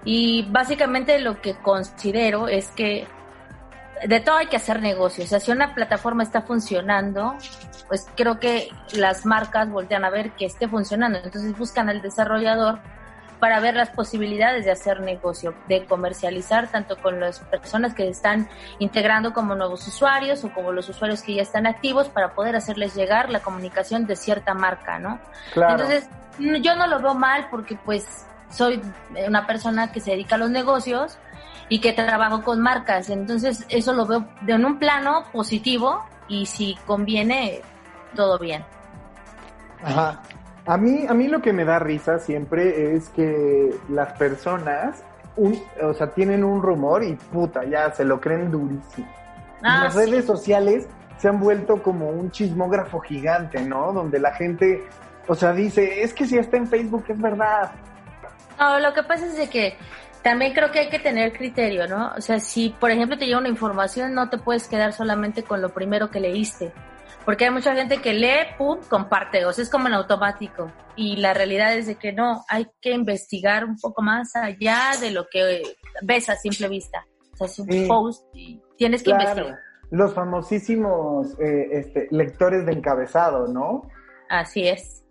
[0.03, 3.05] Y básicamente lo que considero es que
[4.05, 5.27] de todo hay que hacer negocios.
[5.27, 7.35] O sea, si una plataforma está funcionando,
[7.87, 11.19] pues creo que las marcas voltean a ver que esté funcionando.
[11.23, 12.79] Entonces buscan al desarrollador
[13.39, 18.49] para ver las posibilidades de hacer negocio, de comercializar tanto con las personas que están
[18.79, 22.95] integrando como nuevos usuarios o como los usuarios que ya están activos para poder hacerles
[22.95, 25.19] llegar la comunicación de cierta marca, ¿no?
[25.53, 25.73] Claro.
[25.73, 28.81] Entonces, n- yo no lo veo mal porque pues soy
[29.27, 31.19] una persona que se dedica a los negocios
[31.69, 33.09] y que trabajo con marcas.
[33.09, 37.61] Entonces, eso lo veo de en un plano positivo y si conviene,
[38.15, 38.63] todo bien.
[39.83, 40.21] Ajá.
[40.65, 45.01] A mí, a mí lo que me da risa siempre es que las personas,
[45.37, 49.07] un, o sea, tienen un rumor y puta, ya se lo creen durísimo.
[49.63, 49.99] Ah, las sí.
[49.99, 50.87] redes sociales
[51.17, 53.93] se han vuelto como un chismógrafo gigante, ¿no?
[53.93, 54.85] Donde la gente,
[55.27, 57.71] o sea, dice, es que si está en Facebook es verdad.
[58.59, 59.77] No, lo que pasa es de que
[60.27, 62.11] también creo que hay que tener criterio, ¿no?
[62.17, 65.61] O sea, si por ejemplo te llega una información, no te puedes quedar solamente con
[65.61, 66.73] lo primero que leíste.
[67.23, 70.69] Porque hay mucha gente que lee, pum, comparte, o sea, es como en automático.
[70.97, 75.11] Y la realidad es de que no, hay que investigar un poco más allá de
[75.11, 75.63] lo que
[76.01, 77.05] ves a simple vista.
[77.31, 77.85] O sea, es un Sí.
[77.87, 79.57] post y tienes que investigar.
[79.91, 83.89] Los famosísimos eh, este, lectores de encabezado, ¿no?
[84.27, 85.05] Así es.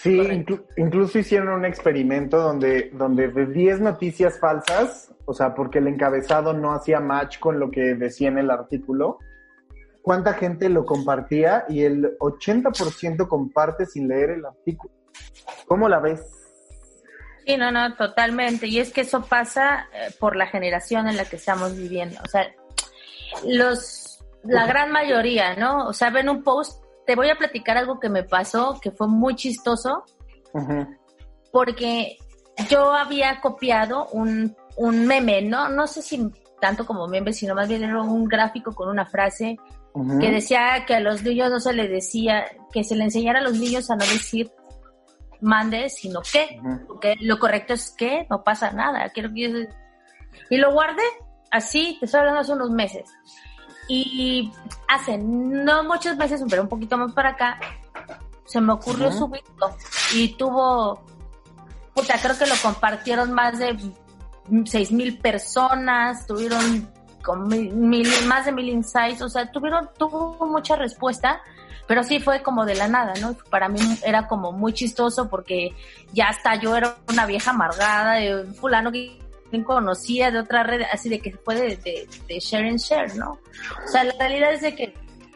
[0.00, 5.78] Sí, inclu- incluso hicieron un experimento donde, donde de 10 noticias falsas, o sea, porque
[5.78, 9.18] el encabezado no hacía match con lo que decía en el artículo,
[10.02, 14.92] cuánta gente lo compartía y el 80% comparte sin leer el artículo.
[15.66, 16.20] ¿Cómo la ves?
[17.46, 18.66] Sí, no, no, totalmente.
[18.66, 22.20] Y es que eso pasa eh, por la generación en la que estamos viviendo.
[22.22, 22.46] O sea,
[23.46, 25.86] los, la gran mayoría, ¿no?
[25.88, 29.08] O sea, ven un post, te voy a platicar algo que me pasó, que fue
[29.08, 30.04] muy chistoso,
[31.52, 32.16] porque
[32.68, 35.68] yo había copiado un, un meme, ¿no?
[35.68, 36.30] No sé si
[36.60, 39.58] tanto como meme, sino más bien era un gráfico con una frase
[40.20, 43.42] que decía que a los niños no se le decía, que se le enseñara a
[43.42, 44.50] los niños a no decir
[45.40, 49.08] mande, sino que, porque lo correcto es que no pasa nada.
[49.10, 49.68] Quiero que
[50.50, 51.02] y lo guardé
[51.50, 53.08] así, te estoy hablando hace unos meses.
[53.88, 54.50] Y
[54.88, 57.58] hace no muchos meses, pero un poquito más para acá,
[58.44, 59.76] se me ocurrió subirlo
[60.14, 61.02] y tuvo,
[61.94, 63.76] puta, creo que lo compartieron más de
[64.66, 66.90] seis mil personas, tuvieron
[67.22, 71.40] con mil, mil- más de mil insights, o sea, tuvieron, tuvo mucha respuesta,
[71.86, 73.34] pero sí fue como de la nada, ¿no?
[73.50, 75.74] Para mí era como muy chistoso porque
[76.12, 79.18] ya hasta yo era una vieja amargada de un fulano que
[79.62, 83.38] conocía de otra red, así de que fue de, de, de share and share, ¿no?
[83.84, 84.94] O sea, la realidad es de que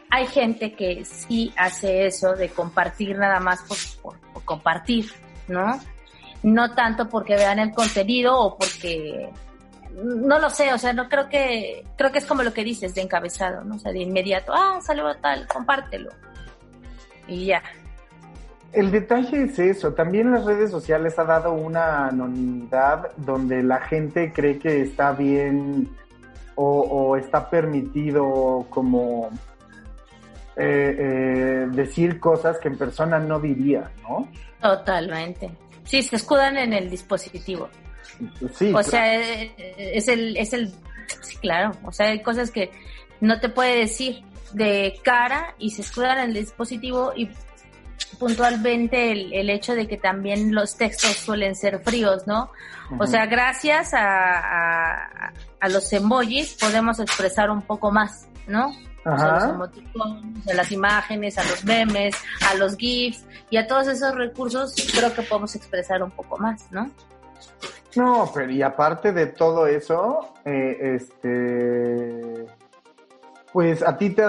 [0.09, 3.61] hay gente que sí hace eso de compartir nada más
[4.01, 5.11] por, compartir,
[5.47, 5.79] ¿no?
[6.41, 9.29] No tanto porque vean el contenido o porque
[9.93, 12.95] no lo sé, o sea, no creo que, creo que es como lo que dices,
[12.95, 13.75] de encabezado, ¿no?
[13.75, 16.09] O sea, de inmediato, ah, salió tal, compártelo.
[17.27, 17.61] Y ya.
[18.71, 24.31] El detalle es eso, también las redes sociales ha dado una anonimidad donde la gente
[24.31, 25.89] cree que está bien
[26.55, 29.31] o, o está permitido como
[30.61, 34.27] eh, eh, decir cosas que en persona no diría, ¿no?
[34.61, 35.49] Totalmente.
[35.85, 37.69] Sí, se escudan en el dispositivo.
[38.53, 40.73] Sí, O sea, eh, es el, es el,
[41.21, 42.71] sí, claro, o sea, hay cosas que
[43.21, 47.29] no te puede decir de cara y se escudan en el dispositivo y
[48.17, 52.51] puntualmente el, el hecho de que también los textos suelen ser fríos, ¿no?
[52.97, 58.75] O sea, gracias a, a, a los emojis podemos expresar un poco más, ¿no?
[59.05, 62.15] O sea, los emoticonos, a las imágenes, a los memes,
[62.49, 66.69] a los GIFs y a todos esos recursos creo que podemos expresar un poco más,
[66.71, 66.89] ¿no?
[67.95, 72.45] No, pero y aparte de todo eso, eh, este,
[73.51, 74.23] pues a ti te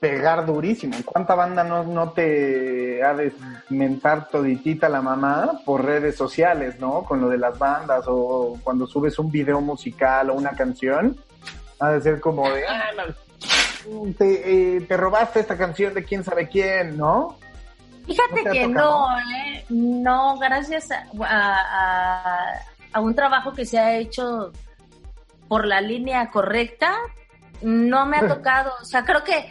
[0.00, 0.96] pegar durísimo.
[1.04, 3.32] ¿Cuánta banda no, no te ha de
[3.70, 7.02] mentar toditita la mamá por redes sociales, no?
[7.04, 11.16] Con lo de las bandas o cuando subes un video musical o una canción,
[11.80, 16.22] ha de ser como de, ah, no, te, eh, te robaste esta canción de quién
[16.24, 17.36] sabe quién, ¿no?
[18.06, 19.64] Fíjate ¿No te ha que no, ¿eh?
[19.68, 21.60] No, gracias a, a-
[22.50, 22.54] a-
[22.92, 24.50] a un trabajo que se ha hecho
[25.46, 26.94] por la línea correcta,
[27.62, 28.72] no me ha tocado.
[28.80, 29.48] O sea, creo que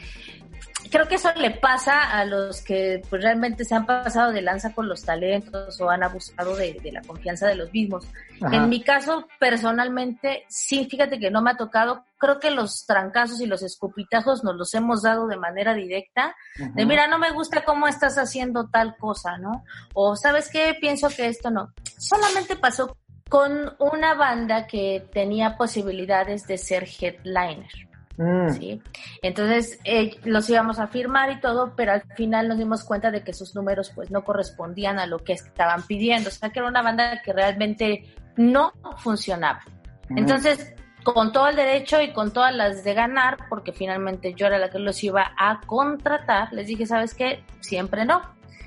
[0.89, 4.73] creo que eso le pasa a los que pues, realmente se han pasado de lanza
[4.73, 8.05] con los talentos o han abusado de, de la confianza de los mismos.
[8.41, 8.55] Ajá.
[8.55, 12.03] En mi caso, personalmente, sí, fíjate que no me ha tocado.
[12.17, 16.35] Creo que los trancazos y los escupitajos nos los hemos dado de manera directa
[16.73, 19.63] de mira, no me gusta cómo estás haciendo tal cosa, ¿no?
[19.93, 21.73] O sabes qué, pienso que esto no.
[21.97, 22.95] Solamente pasó
[23.29, 27.69] con una banda que tenía posibilidades de ser headliner,
[28.17, 28.49] Mm.
[28.49, 28.81] ¿sí?
[29.21, 33.23] Entonces eh, los íbamos a firmar y todo, pero al final nos dimos cuenta de
[33.23, 36.67] que sus números pues no correspondían a lo que estaban pidiendo, o sea que era
[36.67, 39.63] una banda que realmente no funcionaba.
[40.09, 40.19] Ujú.
[40.19, 44.57] Entonces, con todo el derecho y con todas las de ganar, porque finalmente yo era
[44.57, 47.43] la que los iba a contratar, les dije, ¿sabes qué?
[47.61, 48.21] Siempre no.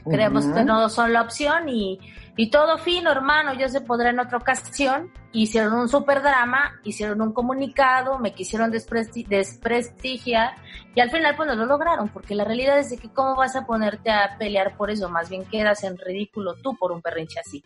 [0.09, 1.99] Creemos que no son la opción y,
[2.37, 5.11] y todo fino, hermano, ya se podrá en otra ocasión.
[5.33, 10.55] Hicieron un super drama, hicieron un comunicado, me quisieron despresti- desprestigiar
[10.95, 13.55] y al final pues no lo lograron, porque la realidad es de que cómo vas
[13.57, 17.39] a ponerte a pelear por eso, más bien quedas en ridículo tú por un perrinche
[17.41, 17.63] así.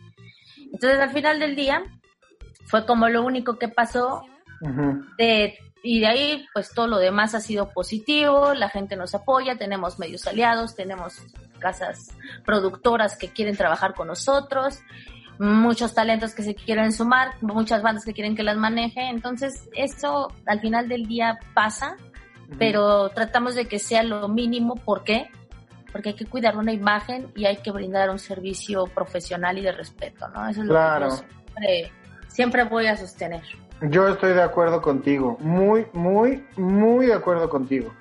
[0.71, 1.83] Entonces al final del día
[2.65, 4.23] fue como lo único que pasó
[4.61, 5.03] Ujú.
[5.17, 9.55] de- y de ahí, pues todo lo demás ha sido positivo, la gente nos apoya,
[9.55, 11.21] tenemos medios aliados, tenemos
[11.59, 12.09] casas
[12.43, 14.79] productoras que quieren trabajar con nosotros,
[15.37, 20.33] muchos talentos que se quieren sumar, muchas bandas que quieren que las maneje, entonces eso
[20.47, 21.97] al final del día pasa,
[22.57, 25.29] pero tratamos de que sea lo mínimo, ¿por qué?
[25.91, 29.71] Porque hay que cuidar una imagen y hay que brindar un servicio profesional y de
[29.71, 30.49] respeto, ¿no?
[30.49, 31.91] Eso es lo que yo siempre,
[32.27, 33.43] siempre voy a sostener.
[33.81, 37.91] Yo estoy de acuerdo contigo, muy, muy, muy de acuerdo contigo.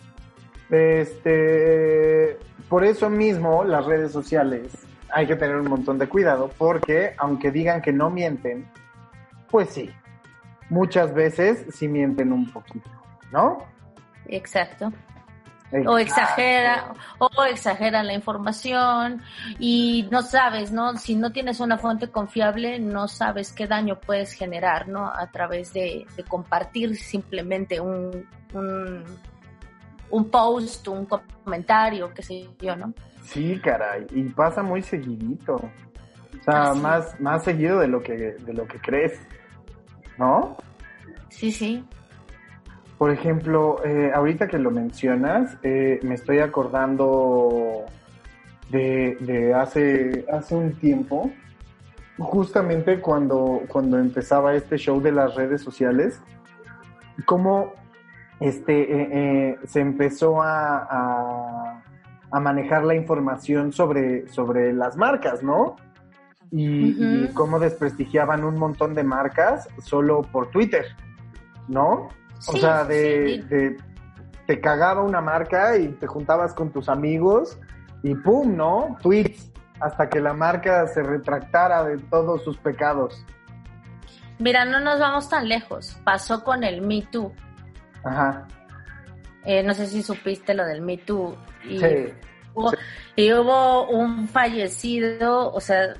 [0.70, 4.72] Este, por eso mismo las redes sociales
[5.10, 8.68] hay que tener un montón de cuidado porque aunque digan que no mienten,
[9.50, 9.90] pues sí,
[10.70, 12.90] muchas veces sí mienten un poquito,
[13.30, 13.58] ¿no?
[14.26, 14.92] Exacto.
[15.86, 19.20] O exagera, o exagera la información
[19.58, 20.96] y no sabes, ¿no?
[20.96, 25.06] Si no tienes una fuente confiable, no sabes qué daño puedes generar, ¿no?
[25.06, 29.04] A través de, de compartir simplemente un, un,
[30.10, 32.94] un post, un comentario, qué sé yo, ¿no?
[33.22, 35.54] Sí, caray, y pasa muy seguidito.
[35.56, 39.18] O sea, más, más seguido de lo que, de lo que crees,
[40.18, 40.56] ¿no?
[41.30, 41.84] Sí, sí.
[43.04, 47.84] Por ejemplo, eh, ahorita que lo mencionas, eh, me estoy acordando
[48.70, 51.30] de, de hace, hace un tiempo,
[52.16, 56.18] justamente cuando, cuando empezaba este show de las redes sociales,
[57.26, 57.74] cómo
[58.40, 61.82] este, eh, se empezó a, a,
[62.30, 65.76] a manejar la información sobre, sobre las marcas, ¿no?
[66.50, 70.86] Y, cómo desprestigiaban un montón de marcas solo por Twitter,
[71.68, 72.08] ¿no?
[72.48, 73.48] O sea, de, sí.
[73.48, 73.76] de-
[74.46, 77.58] te cagaba una marca y te juntabas con tus amigos
[78.02, 78.54] y ¡pum!
[78.56, 78.96] ¿no?
[79.02, 83.24] Tweets hasta que la marca se retractara de todos sus pecados.
[84.38, 85.96] Mira, no nos vamos tan lejos.
[86.04, 87.32] Pasó con el Me Too.
[88.04, 88.46] Ajá.
[89.44, 91.36] Eh, no sé si supiste lo del Me Too.
[91.68, 91.86] Y Sí.
[92.54, 92.72] hubo,
[93.16, 95.94] y hubo un fallecido, o sea,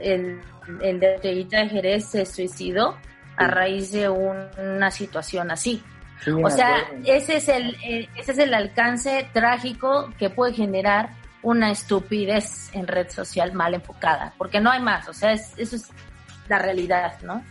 [0.00, 0.40] el,
[0.82, 2.96] el de Toyita de Jerez se suicidó
[3.40, 5.82] a raíz de un- una situación así.
[6.24, 6.76] Sí, O sea,
[7.06, 11.10] ese es el eh, ese es el alcance trágico que puede generar
[11.42, 15.76] una estupidez en red social mal enfocada, porque no hay más, o sea, es- eso
[15.76, 15.88] es
[16.48, 17.42] la realidad, ¿no?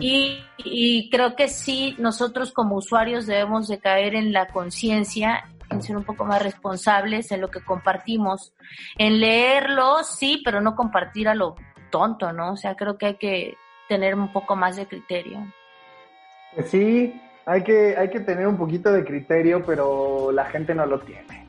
[0.00, 5.96] Y creo que sí, nosotros como usuarios debemos de caer en la conciencia, en ser
[5.96, 8.52] un poco más responsables en lo que compartimos,
[8.98, 11.56] en leerlo, sí, pero no compartir a lo
[11.90, 12.52] tonto, ¿no?
[12.52, 13.56] O sea, creo que hay que
[13.90, 15.44] tener un poco más de criterio.
[16.54, 20.86] Pues sí, hay que, hay que tener un poquito de criterio, pero la gente no
[20.86, 21.44] lo tiene.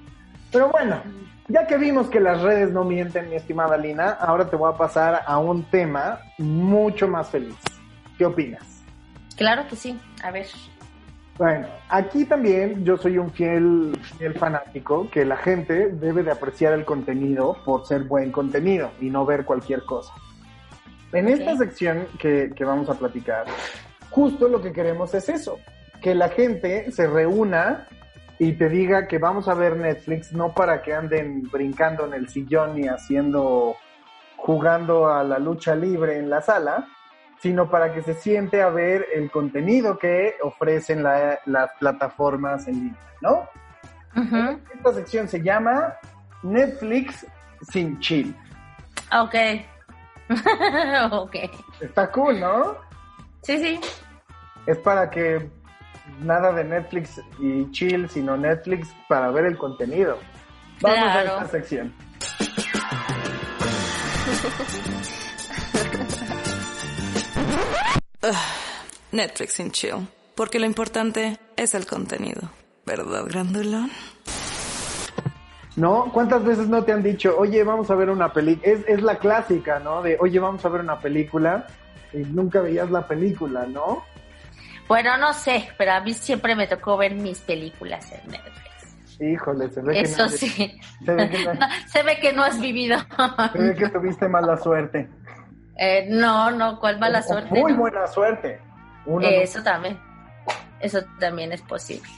[0.51, 0.99] Pero bueno,
[1.47, 4.75] ya que vimos que las redes no mienten, mi estimada Lina, ahora te voy a
[4.75, 7.59] pasar a un tema mucho más feliz.
[8.17, 8.83] ¿Qué opinas?
[9.37, 10.47] Claro que sí, a ver.
[11.37, 16.73] Bueno, aquí también yo soy un fiel, fiel fanático que la gente debe de apreciar
[16.73, 20.11] el contenido por ser buen contenido y no ver cualquier cosa.
[21.13, 21.31] En Ok.
[21.33, 23.45] esta sección que, que vamos a platicar,
[24.09, 25.59] justo lo que queremos es eso,
[26.01, 27.87] que la gente se reúna
[28.39, 32.27] y te diga que vamos a ver Netflix no para que anden brincando en el
[32.29, 33.75] sillón y haciendo,
[34.37, 36.87] jugando a la lucha libre en la sala,
[37.39, 42.73] sino para que se siente a ver el contenido que ofrecen la- las plataformas en
[42.75, 43.47] línea, ¿no?
[44.75, 45.93] Esta sección se llama
[46.43, 47.25] Netflix
[47.69, 48.35] sin chill.
[49.19, 49.35] Ok.
[51.11, 51.35] ok.
[51.79, 52.77] Está cool, ¿no?
[53.41, 53.79] Sí, sí.
[54.65, 55.49] Es para que
[56.21, 60.17] nada de Netflix y chill, sino Netflix para ver el contenido.
[60.81, 61.93] Vamos a esta sección.
[69.11, 70.07] Netflix sin chill.
[70.35, 72.49] Porque lo importante es el contenido.
[72.85, 73.91] ¿Verdad, grandulón?
[75.77, 76.11] ¿No?
[76.11, 78.73] ¿Cuántas veces no te han dicho, oye, vamos a ver una película?
[78.73, 80.01] Es, es la clásica, ¿no?
[80.01, 81.65] De, oye, vamos a ver una película
[82.13, 84.03] y nunca veías la película, ¿no?
[84.89, 89.21] Bueno, no sé, pero a mí siempre me tocó ver mis películas en Netflix.
[89.21, 90.79] Híjole, se ve que Eso no, sí.
[91.05, 92.97] Se ve que no, No, se ve que no has vivido.
[93.53, 95.07] se ve que tuviste mala suerte.
[95.77, 97.49] Eh, no, no, cuál mala O suerte.
[97.61, 97.77] Muy no.
[97.79, 98.59] buena suerte.
[99.05, 99.97] Uno no- Eso también.
[100.81, 102.09] Eso también es posible.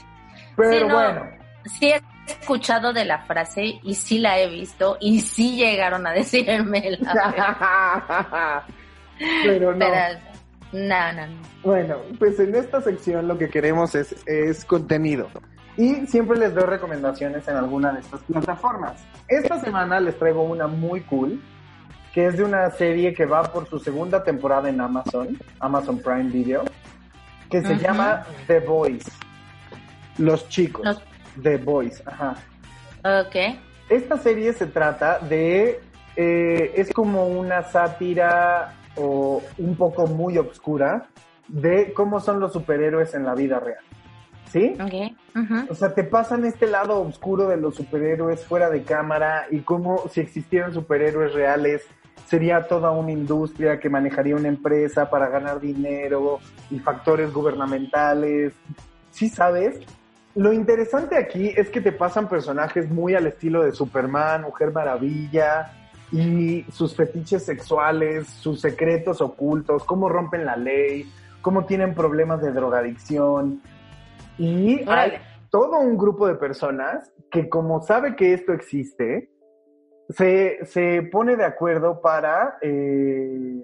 [0.56, 0.94] pero sí, no.
[0.94, 1.22] bueno.
[1.66, 6.12] Sí he escuchado de la frase y sí la he visto y sí llegaron a
[6.12, 8.64] decirme la
[9.44, 9.78] pero no.
[9.78, 10.18] Pero,
[10.72, 11.36] no, no, no.
[11.62, 15.28] Bueno, pues en esta sección lo que queremos es, es contenido.
[15.76, 19.04] Y siempre les doy recomendaciones en alguna de estas plataformas.
[19.28, 21.42] Esta semana les traigo una muy cool,
[22.12, 26.30] que es de una serie que va por su segunda temporada en Amazon, Amazon Prime
[26.30, 26.64] Video,
[27.50, 29.04] que se llama The Boys.
[30.18, 30.84] Los chicos.
[30.84, 31.02] Los-
[31.42, 32.34] The Boys, ajá.
[33.04, 33.58] Ok.
[33.88, 35.80] Esta serie se trata de,
[36.16, 41.08] eh, es como una sátira o un poco muy obscura
[41.48, 43.84] de cómo son los superhéroes en la vida real.
[44.50, 44.76] ¿Sí?
[44.80, 45.16] Ok.
[45.36, 45.66] ujú.
[45.68, 50.04] O sea, te pasan este lado oscuro de los superhéroes fuera de cámara y cómo
[50.08, 51.82] si existieran superhéroes reales
[52.26, 56.38] sería toda una industria que manejaría una empresa para ganar dinero
[56.70, 58.54] y factores gubernamentales.
[59.10, 59.80] ¿Sí sabes?
[60.34, 65.72] Lo interesante aquí es que te pasan personajes muy al estilo de Superman, Mujer Maravilla
[66.10, 71.08] y sus fetiches sexuales, sus secretos ocultos, cómo rompen la ley,
[71.40, 73.62] cómo tienen problemas de drogadicción.
[74.36, 75.12] Y hay
[75.50, 79.30] todo un grupo de personas que como sabe que esto existe,
[80.08, 83.62] se, se pone de acuerdo para, eh,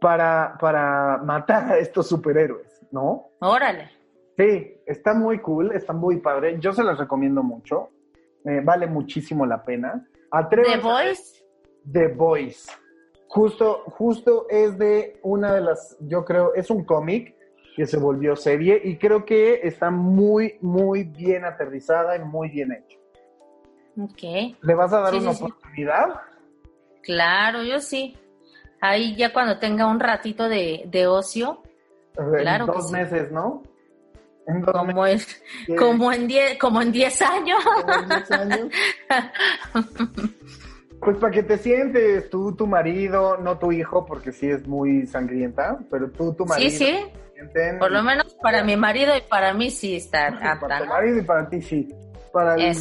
[0.00, 3.30] para, para matar a estos superhéroes, ¿no?
[3.40, 3.97] Órale.
[4.38, 6.58] Sí, está muy cool, está muy padre.
[6.60, 7.88] Yo se los recomiendo mucho.
[8.44, 10.06] Eh, vale muchísimo la pena.
[10.30, 11.44] Atrévanse The Voice.
[11.92, 12.68] The Boys.
[13.26, 17.34] Justo, justo es de una de las, yo creo, es un cómic
[17.76, 22.72] que se volvió serie y creo que está muy, muy bien aterrizada y muy bien
[22.72, 22.98] hecho.
[24.00, 24.56] Ok.
[24.62, 25.44] ¿Le vas a dar Sí, una sí, sí.
[25.44, 26.20] oportunidad?
[27.02, 28.16] Claro, yo sí.
[28.80, 31.62] Ahí ya cuando tenga un ratito de, de ocio,
[32.14, 33.62] Claro en dos meses, ¿no?
[34.72, 35.42] Como es,
[35.78, 37.58] como en diez, como en 10 años.
[37.64, 38.68] como en diez años.
[41.00, 45.06] Pues para que te sientes, tú, tu marido, no tu hijo, porque sí es muy
[45.06, 46.70] sangrienta, pero tú, tu marido.
[46.70, 47.06] Sí, sí.
[47.36, 50.84] sienten- Por lo menos para mi marido y para mí sí está Para apta, tu
[50.86, 50.90] ¿no?
[50.90, 51.88] marido y para ti sí.
[52.32, 52.74] Para el,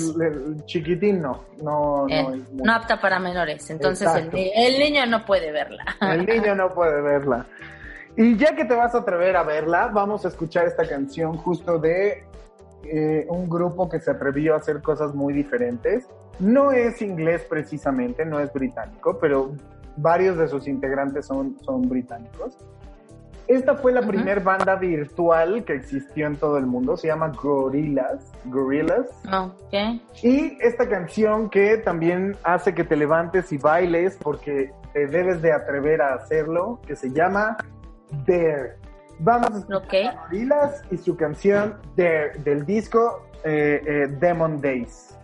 [0.66, 1.46] chiquitín no.
[1.62, 2.34] No, Eh, no.
[2.34, 3.70] es muy- no apta para menores.
[3.70, 5.86] Entonces el, el niño no puede verla.
[6.02, 7.46] El niño no puede verla.
[8.18, 11.78] Y ya que te vas a atrever a verla, vamos a escuchar esta canción justo
[11.78, 12.24] de
[12.84, 16.08] eh, un grupo que se atrevió a hacer cosas muy diferentes.
[16.40, 19.52] No es inglés precisamente, no es británico, pero
[19.98, 21.58] varios de sus integrantes son,
[21.88, 22.58] británicos.
[23.48, 28.34] Esta fue la primera banda virtual que existió en todo el mundo, se llama Gorillas.
[28.46, 29.06] Gorillas.
[29.68, 30.02] Okay.
[30.24, 35.54] Y esta canción que también hace que te levantes y bailes porque te debes de
[35.54, 37.56] atrever a hacerlo, que se llama
[38.26, 38.78] There.
[39.20, 40.06] Vamos a escuchar okay.
[40.06, 45.16] a Gorillaz y su canción There del disco Demon Days.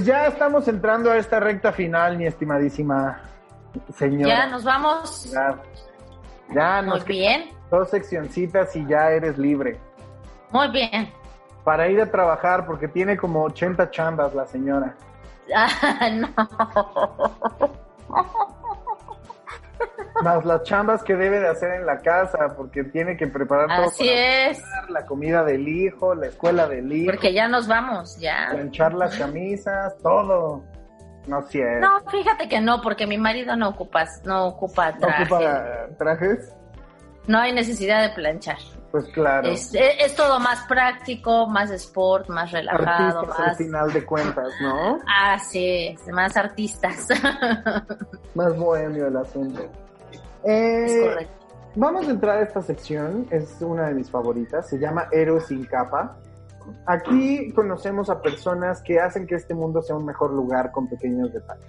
[0.00, 3.20] Pues ya estamos entrando a esta recta final, mi estimadísima
[3.94, 4.34] señora.
[4.34, 5.30] Ya nos vamos.
[6.54, 7.50] Ya, nos Muy bien.
[7.70, 9.78] Dos seccioncitas y ya eres libre.
[10.52, 11.12] Muy bien.
[11.64, 14.96] Para ir a trabajar, porque tiene como 80 chambas la señora.
[15.54, 16.28] Ah, no.
[20.22, 23.90] más las chambas que debe de hacer en la casa, porque tiene que preparar todo.
[23.98, 24.10] Para
[24.50, 24.62] es.
[24.88, 27.12] La comida del hijo, la escuela del hijo.
[27.12, 28.48] Porque ya nos vamos, ya.
[28.50, 30.64] Planchar las camisas, todo.
[31.26, 31.80] No, si es.
[31.80, 35.30] No, fíjate que no, porque mi marido no ocupa, no ocupa trajes.
[35.30, 35.64] ¿No ocupa
[35.98, 36.54] trajes?
[37.26, 38.58] No hay necesidad de planchar.
[38.90, 39.48] Pues claro.
[39.48, 43.20] Es, e, todo más práctico, más sport, más relajado.
[43.20, 43.48] Artistas más...
[43.48, 44.98] al final de cuentas, ¿no?
[45.06, 47.06] Ah, sí, más artistas.
[48.34, 49.70] más bohemio el asunto
[50.44, 51.34] es Eh, correcto.
[51.76, 55.64] Vamos a entrar a esta sección, es una de mis favoritas, se llama Héroes sin
[55.64, 56.16] capa.
[56.86, 61.32] Aquí conocemos a personas que hacen que este mundo sea un mejor lugar con pequeños
[61.32, 61.64] detalles.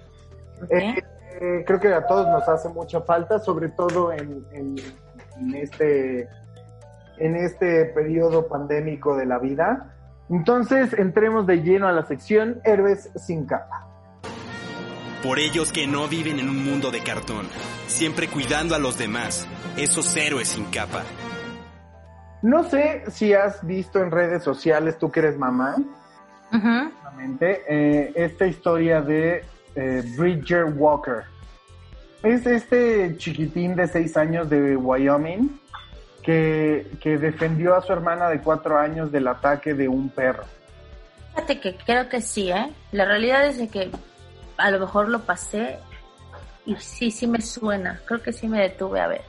[0.70, 0.94] Eh,
[1.40, 4.76] eh, creo que a todos nos hace mucha falta, sobre todo en, en-
[5.38, 6.28] en este,
[7.18, 9.94] en este periodo pandémico de la vida.
[10.30, 13.86] Entonces, entremos de lleno a la sección Héroes sin capa.
[15.22, 17.46] Por ellos que no viven en un mundo de cartón,
[17.86, 19.46] siempre cuidando a los demás,
[19.76, 21.04] esos héroes sin capa.
[22.42, 25.76] No sé si has visto en redes sociales, tú que eres mamá.
[27.40, 29.44] Eh, esta historia de
[29.76, 31.22] eh, Bridger Walker.
[32.24, 35.60] Es este chiquitín de seis años de Wyoming
[36.20, 40.44] que, que defendió a su hermana de cuatro años del ataque de un perro.
[41.30, 42.72] Fíjate que creo que sí, ¿eh?
[42.90, 43.90] La realidad es de que
[44.62, 45.78] a lo mejor lo pasé
[46.64, 48.00] y sí, sí me suena.
[48.06, 49.22] Creo que sí me detuve a ver.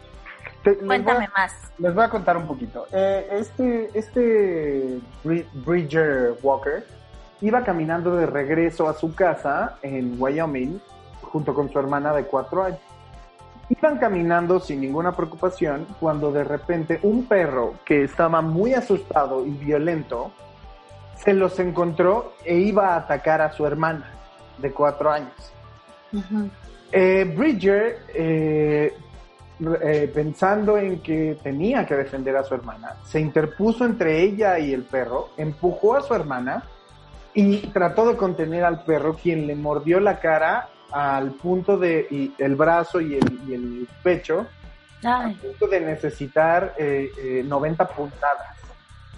[0.63, 1.53] Te- Cuéntame a, más.
[1.77, 2.87] les voy a contar un poquito.
[2.91, 6.85] Eh, este este Bri- Bridger Walker
[7.41, 10.79] iba caminando de regreso a su casa en Wyoming
[11.21, 12.79] junto con su hermana de cuatro años.
[13.69, 19.49] Iban caminando sin ninguna preocupación cuando de repente un perro que estaba muy asustado y
[19.51, 20.31] violento
[21.23, 24.11] se los encontró e iba a atacar a su hermana
[24.57, 25.33] de cuatro años.
[26.91, 28.93] Eh, Bridger, eh,
[29.81, 34.73] eh, pensando en que tenía que defender a su hermana, se interpuso entre ella y
[34.73, 36.63] el perro, empujó a su hermana
[37.33, 42.33] y trató de contener al perro, quien le mordió la cara al punto de y
[42.37, 44.45] el brazo y el, y el pecho,
[45.03, 48.57] Ay, al punto de necesitar eh, eh, 90 puntadas,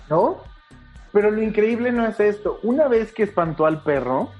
[0.09, 0.37] ¿no?
[1.11, 2.59] Pero lo increíble no es esto.
[2.63, 4.31] Una vez que espantó al perro,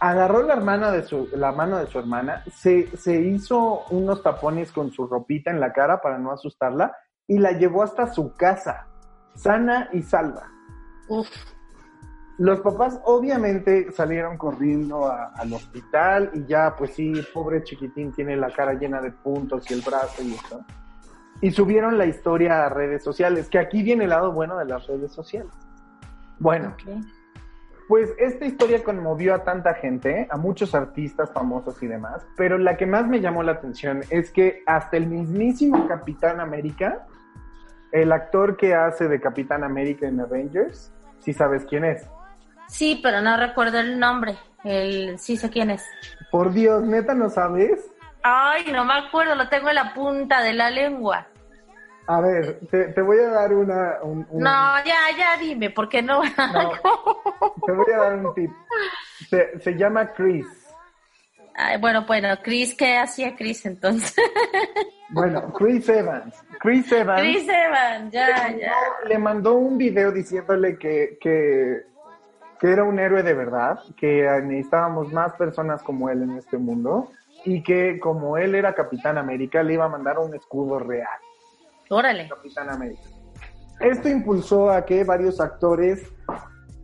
[0.00, 4.72] agarró la hermana de su, la mano de su hermana, se, se hizo unos tapones
[4.72, 8.86] con su ropita en la cara para no asustarla y la llevó hasta su casa,
[9.34, 10.44] sana y salva.
[11.08, 11.28] uf.
[12.38, 18.36] Los papás obviamente salieron corriendo a- al hospital y ya, pues sí, pobre chiquitín tiene
[18.36, 20.62] la cara llena de puntos y el brazo y eso.
[21.40, 24.86] Y subieron la historia a redes sociales, que aquí viene el lado bueno de las
[24.86, 25.50] redes sociales.
[26.38, 26.76] Bueno.
[27.88, 32.76] Pues esta historia conmovió a tanta gente, a muchos artistas famosos y demás, pero la
[32.76, 37.06] que más me llamó la atención es que hasta el mismísimo Capitán América,
[37.92, 42.08] el actor que hace de Capitán América en Avengers, si sabes quién es.
[42.68, 44.36] Sí, pero no recuerdo el nombre.
[44.64, 45.84] El, sí sé quién es.
[46.32, 47.88] Por Dios, neta, ¿no sabes?
[48.22, 51.28] Ay, no me acuerdo, lo tengo en la punta de la lengua.
[52.08, 53.98] A ver, te, te voy a dar una...
[54.02, 56.22] un- un- No, ya, ya dime, porque no.
[56.22, 56.30] no,
[57.66, 58.50] te voy a dar un tip.
[59.28, 60.46] Se, se llama Chris.
[61.58, 64.14] Ay, bueno, bueno, Chris, ¿qué hacía Chris entonces?
[65.08, 66.34] Bueno, Chris Evans.
[66.58, 68.72] Chris Evans Chris Evans, ya, ya.
[69.06, 71.82] le mandó un video diciéndole que, que,
[72.58, 77.12] que era un héroe de verdad, que necesitábamos más personas como él en este mundo
[77.44, 81.18] y que como él era Capitán América le iba a mandar un escudo real.
[81.88, 82.28] Órale.
[82.28, 83.02] Capitán América.
[83.80, 86.02] Esto impulsó a que varios actores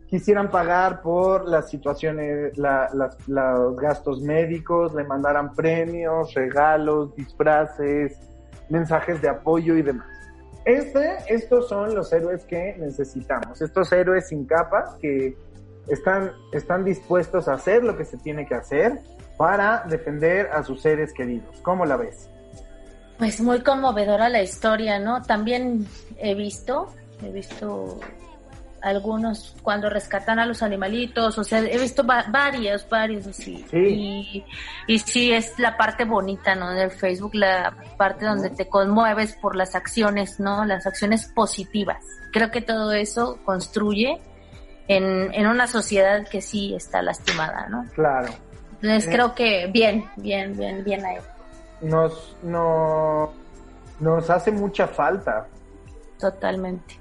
[0.07, 8.19] quisieran pagar por las situaciones, los gastos médicos, le mandaran premios, regalos, disfraces,
[8.69, 10.07] mensajes de apoyo y demás.
[10.65, 15.35] Este, estos son los héroes que necesitamos, estos héroes sin capa que
[15.87, 19.01] están, están dispuestos a hacer lo que se tiene que hacer
[19.37, 21.59] para defender a sus seres queridos.
[21.63, 22.29] ¿Cómo la ves?
[23.17, 25.21] Pues muy conmovedora la historia, ¿no?
[25.21, 25.87] También
[26.17, 26.93] he visto,
[27.23, 27.99] he visto
[28.81, 33.63] algunos cuando rescatan a los animalitos, o sea, he visto va- varios, varios así.
[33.71, 33.77] Sí.
[33.77, 34.45] Y,
[34.87, 36.71] y sí, es la parte bonita, ¿no?
[36.71, 40.65] Del Facebook, la parte donde te conmueves por las acciones, ¿no?
[40.65, 42.03] Las acciones positivas.
[42.33, 44.19] Creo que todo eso construye
[44.89, 47.85] en, en una sociedad que sí está lastimada, ¿no?
[47.95, 48.33] Claro.
[48.81, 49.13] Entonces Eh.
[49.13, 51.17] creo que bien, bien, bien, bien ahí.
[51.83, 53.31] Nos, no,
[53.99, 55.47] nos hace mucha falta.
[56.19, 56.99] Totalmente.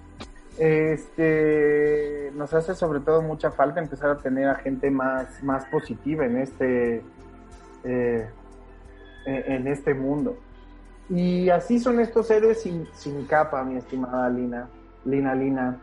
[0.59, 6.26] Este, nos hace sobre todo mucha falta empezar a tener a gente más, más positiva
[6.26, 7.03] en este,
[7.85, 8.28] eh,
[9.24, 10.37] en en este mundo.
[11.09, 14.68] Y así son estos héroes sin, sin capa, mi estimada Lina,
[15.05, 15.76] Lina, Lina.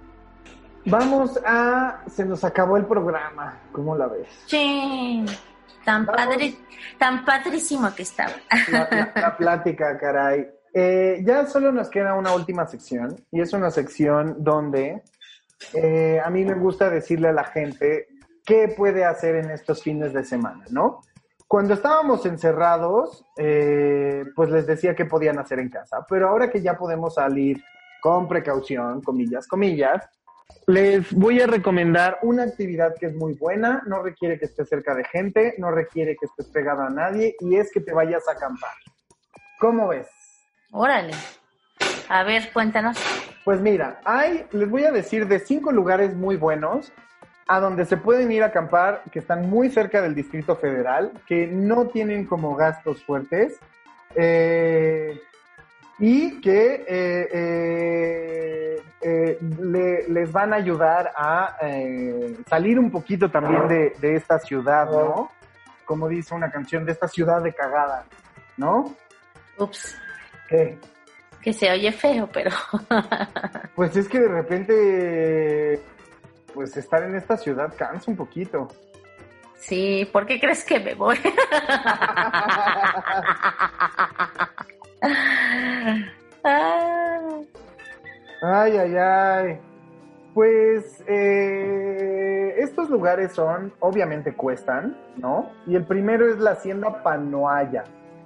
[0.86, 4.28] Vamos a, se nos acabó el programa, ¿cómo la ves?
[4.46, 5.26] Sí.
[5.86, 6.26] Tan, Vamos.
[6.26, 6.56] padre,
[6.98, 8.34] tan padrísimo que estaba.
[8.72, 10.48] la, la- la plática, caray.
[10.74, 15.02] Eh, ya solo nos queda una última sección y es una sección donde
[15.74, 18.08] eh, a mí me gusta decirle a la gente
[18.46, 21.02] qué puede hacer en estos fines de semana, ¿no?
[21.48, 26.62] Cuando estábamos encerrados, eh, pues les decía qué podían hacer en casa, pero ahora que
[26.62, 27.64] ya podemos salir
[28.00, 30.08] con precaución, comillas, comillas,
[30.70, 34.94] les voy a recomendar una actividad que es muy buena, no requiere que estés cerca
[34.94, 38.34] de gente, no requiere que estés pegado a nadie y es que te vayas a
[38.34, 38.70] acampar.
[39.60, 40.08] ¿Cómo ves?
[40.72, 41.14] Órale.
[42.08, 43.00] A ver, cuéntanos.
[43.44, 46.94] Pues mira, hay, les voy a decir de cinco lugares muy buenos
[47.48, 51.48] a donde se pueden ir a acampar, que están muy cerca del Distrito Federal, que
[51.48, 53.58] no tienen como gastos fuertes
[54.14, 55.20] eh,
[55.98, 63.30] y que eh, eh, eh, le- les van a ayudar a eh, salir un poquito
[63.30, 65.32] también de, de esta ciudad, ¿no?
[65.86, 68.06] Como dice una canción, de esta ciudad de cagada,
[68.58, 68.96] ¿no?
[69.58, 69.98] Ups,
[70.48, 70.78] ¿Qué?
[71.42, 72.52] que se oye feo, pero
[73.76, 75.82] Pues es que de repente,
[76.54, 78.68] pues estar en esta ciudad cansa un poquito.
[79.58, 81.18] sí, ¿por qué crees que me voy?
[86.44, 86.89] Ah,
[88.42, 89.60] Ay, ay, ay.
[90.34, 95.52] Pues eh, estos lugares son, obviamente cuestan, ¿no?
[95.66, 97.84] Y el primero es la Hacienda Panoaya,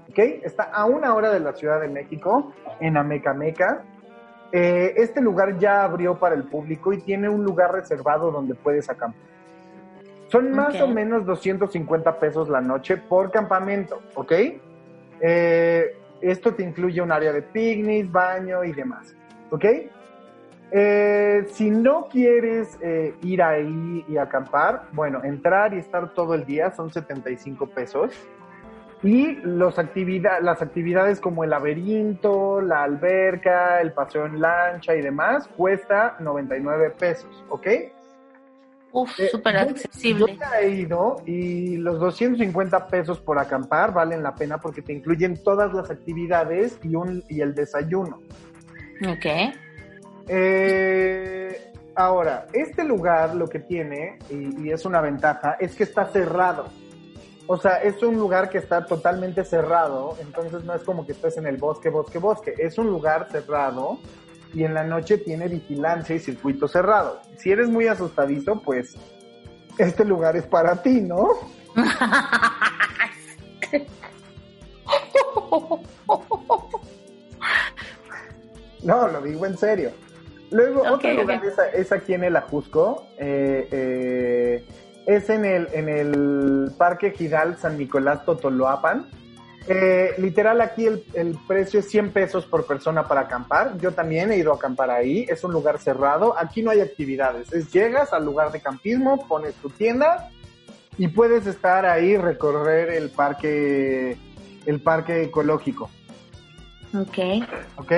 [0.10, 0.20] ¿ok?
[0.44, 3.84] Está a una hora de la Ciudad de México, en Amecameca.
[4.52, 8.90] Eh, este lugar ya abrió para el público y tiene un lugar reservado donde puedes
[8.90, 9.20] acampar.
[10.28, 14.32] Son más o menos 250 pesos la noche por campamento, ¿ok?
[15.22, 19.16] Eh, esto te incluye un área de picnic, baño y demás,
[19.52, 19.66] ¿ok?
[20.76, 26.46] Eh, si no quieres eh, ir ahí y acampar, bueno, entrar y estar todo el
[26.46, 28.12] día son 75 pesos.
[29.04, 35.02] Y los actividad, las actividades como el laberinto, la alberca, el paseo en lancha y
[35.02, 37.68] demás cuesta 99 pesos, ¿ok?
[38.94, 40.34] uf, Eh, súper accesible.
[40.34, 44.94] Yo ya he ido y los 250 pesos por acampar valen la pena porque te
[44.94, 48.22] incluyen todas las actividades y, un, y el desayuno.
[49.08, 49.26] Ok.
[50.28, 56.06] Eh, ahora, este lugar lo que tiene, y, y es una ventaja, es que está
[56.06, 56.68] cerrado.
[57.46, 61.38] O sea, es un lugar que está totalmente cerrado, entonces no es como que estés
[61.38, 62.54] en el bosque, bosque, bosque.
[62.58, 64.00] Es un lugar cerrado
[64.54, 67.20] y en la noche tiene vigilancia y circuito cerrado.
[67.38, 68.96] Si eres muy asustadizo, pues
[69.78, 71.28] este lugar es para ti, ¿no?
[78.84, 79.92] No, lo digo en serio.
[80.54, 83.08] Luego, otro lugar es, es aquí en el Ajusco.
[83.18, 84.66] eh, eh,
[85.06, 89.10] es en el, en el Parque Gidal San Nicolás Totoloapan.
[89.68, 93.78] Eh, literal, aquí el, el precio es 100 pesos por persona para acampar.
[93.80, 95.26] Yo también he ido a acampar ahí.
[95.30, 96.38] Es un lugar cerrado.
[96.38, 97.52] Aquí no hay actividades.
[97.52, 100.30] Es llegas al lugar de campismo, pones tu tienda
[100.98, 104.18] y puedes estar ahí, recorrer el parque,
[104.66, 105.90] el parque ecológico.
[106.94, 107.18] Ok.
[107.78, 107.92] ¿Ok?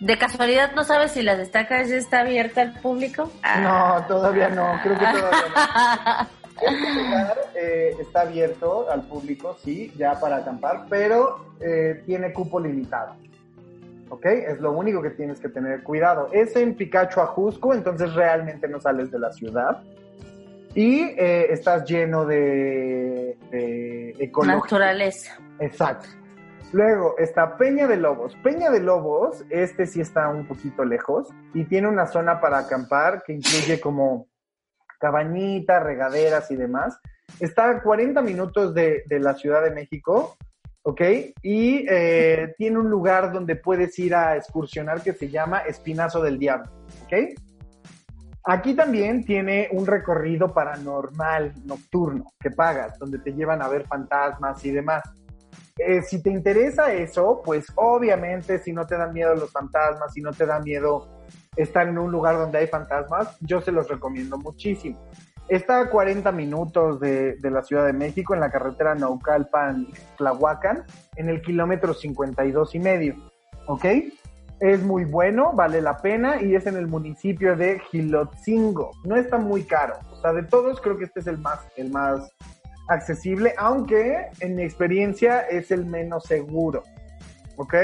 [0.00, 3.30] ¿De casualidad no sabes si las estacas ya está abierta al público?
[3.42, 3.60] Ah.
[3.60, 6.28] No, todavía no, creo que todavía no.
[6.62, 12.60] Este lugar eh, está abierto al público, sí, ya para acampar, pero eh, tiene cupo
[12.60, 13.16] limitado.
[14.08, 14.26] ¿Ok?
[14.26, 16.28] Es lo único que tienes que tener cuidado.
[16.32, 19.82] Es en Picacho Ajusco, entonces realmente no sales de la ciudad.
[20.74, 24.60] Y eh, estás lleno de, de ecología.
[24.60, 25.38] Naturaleza.
[25.58, 26.08] Exacto.
[26.74, 28.34] Luego está Peña de Lobos.
[28.42, 33.22] Peña de Lobos, este sí está un poquito lejos y tiene una zona para acampar
[33.24, 34.26] que incluye como
[34.98, 36.98] cabañitas, regaderas y demás.
[37.38, 40.36] Está a 40 minutos de, de la Ciudad de México,
[40.82, 41.00] ¿ok?
[41.42, 46.40] Y eh, tiene un lugar donde puedes ir a excursionar que se llama Espinazo del
[46.40, 46.72] Diablo,
[47.04, 47.38] ¿ok?
[48.46, 54.64] Aquí también tiene un recorrido paranormal nocturno que pagas, donde te llevan a ver fantasmas
[54.64, 55.04] y demás.
[55.76, 60.20] Eh, si te interesa eso, pues obviamente si no te dan miedo los fantasmas, si
[60.20, 61.08] no te da miedo
[61.56, 65.00] estar en un lugar donde hay fantasmas, yo se los recomiendo muchísimo.
[65.48, 70.84] Está a 40 minutos de, la Ciudad de México en la carretera Naucalpan-Tlahuacan,
[71.16, 73.16] en el kilómetro 52 y medio.
[73.66, 73.84] ¿Ok?
[74.60, 78.92] Es muy bueno, vale la pena y es en el municipio de Gilotzingo.
[79.04, 79.98] No está muy caro.
[80.12, 82.30] O sea, de todos creo que este es el más, el más
[82.88, 86.82] accesible, aunque en mi experiencia es el menos seguro.
[87.56, 87.74] ¿Ok?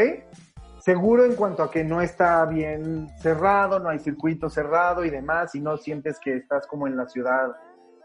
[0.81, 5.55] Seguro en cuanto a que no está bien cerrado, no hay circuito cerrado y demás,
[5.55, 7.51] y no sientes que estás como en la ciudad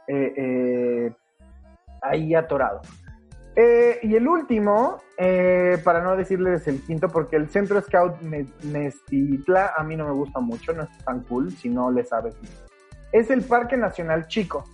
[0.07, 1.13] eh, eh,
[2.01, 2.81] ahí atorado.
[3.55, 4.97] Eh, y el último,
[5.85, 10.13] para no decirles el quinto, porque el Centro Scout Me- Mestitla a mí no me
[10.13, 12.35] gusta mucho, no es tan cool si no le sabes.
[13.13, 14.65] Es el Parque Nacional Chico.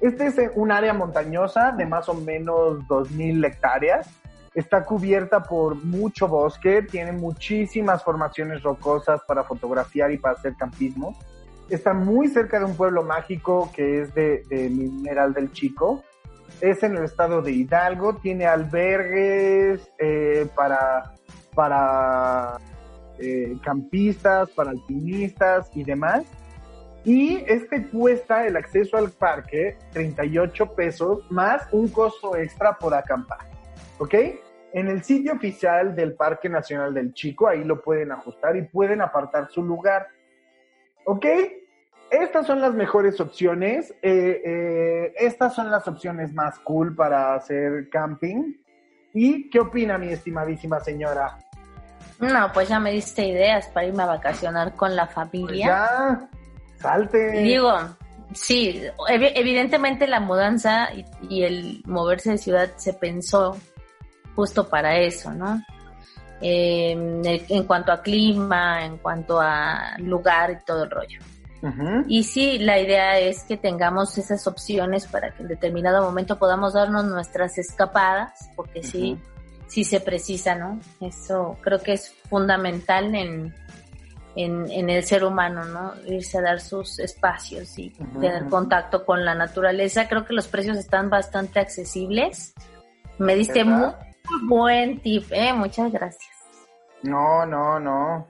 [0.00, 4.08] Este es un área montañosa de más o menos 2.000 hectáreas.
[4.54, 11.16] Está cubierta por mucho bosque, tiene muchísimas formaciones rocosas para fotografiar y para hacer campismo.
[11.68, 16.02] Está muy cerca de un pueblo mágico que es de, de Mineral del Chico.
[16.60, 21.14] Es en el estado de Hidalgo, tiene albergues eh, para,
[21.54, 22.58] para
[23.18, 26.24] eh, campistas, para alpinistas y demás.
[27.04, 33.38] Y este cuesta el acceso al parque 38 pesos más un costo extra por acampar.
[33.98, 34.14] ¿Ok?
[34.72, 39.00] En el sitio oficial del Parque Nacional del Chico, ahí lo pueden ajustar y pueden
[39.00, 40.06] apartar su lugar.
[41.04, 41.26] ¿Ok?
[42.10, 43.92] Estas son las mejores opciones.
[44.02, 48.54] eh, eh, estas son las opciones más cool para hacer camping.
[49.12, 51.38] ¿Y qué opina mi estimadísima señora?
[52.20, 55.66] No, pues ya me diste ideas para irme a vacacionar con la Pues familia.
[55.66, 56.28] ya,
[56.80, 57.30] salte.
[57.42, 57.72] Digo,
[58.34, 63.56] sí, evi- evidentemente la mudanza y, y el moverse de ciudad se pensó
[64.34, 65.62] justo para eso, ¿no?
[66.42, 66.92] Eh,
[67.48, 71.20] en, cuanto a clima, en cuanto a lugar y todo el rollo.
[72.08, 76.72] Y sí, la idea es que tengamos esas opciones para que en determinado momento podamos
[76.72, 79.18] darnos nuestras escapadas, porque sí,
[79.66, 80.80] sí se precisa, ¿no?
[81.02, 83.54] Eso creo que es fundamental en,
[84.36, 85.94] en, en el ser humano, ¿no?
[86.06, 90.08] Irse a dar sus espacios y tener contacto con la naturaleza.
[90.08, 92.54] Creo que los precios están bastante accesibles.
[93.18, 93.92] Me diste muy
[94.48, 95.52] buen tip, ¿eh?
[95.52, 96.30] Muchas gracias.
[97.02, 98.28] No, no, no.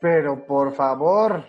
[0.00, 1.44] Pero por favor.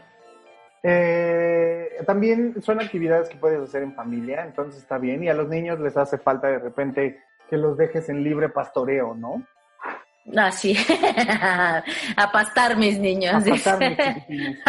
[0.83, 5.23] Eh, también son actividades que puedes hacer en familia, entonces está bien.
[5.23, 7.19] Y a los niños les hace falta de repente
[7.49, 9.43] que los dejes en libre pastoreo, ¿no?
[10.35, 10.75] Así,
[11.09, 11.83] a
[12.33, 13.33] pastar mis niños.
[13.33, 13.97] A pasar, mis.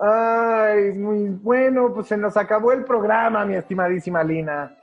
[0.00, 4.76] Ay, muy bueno, pues se nos acabó el programa, mi estimadísima Lina.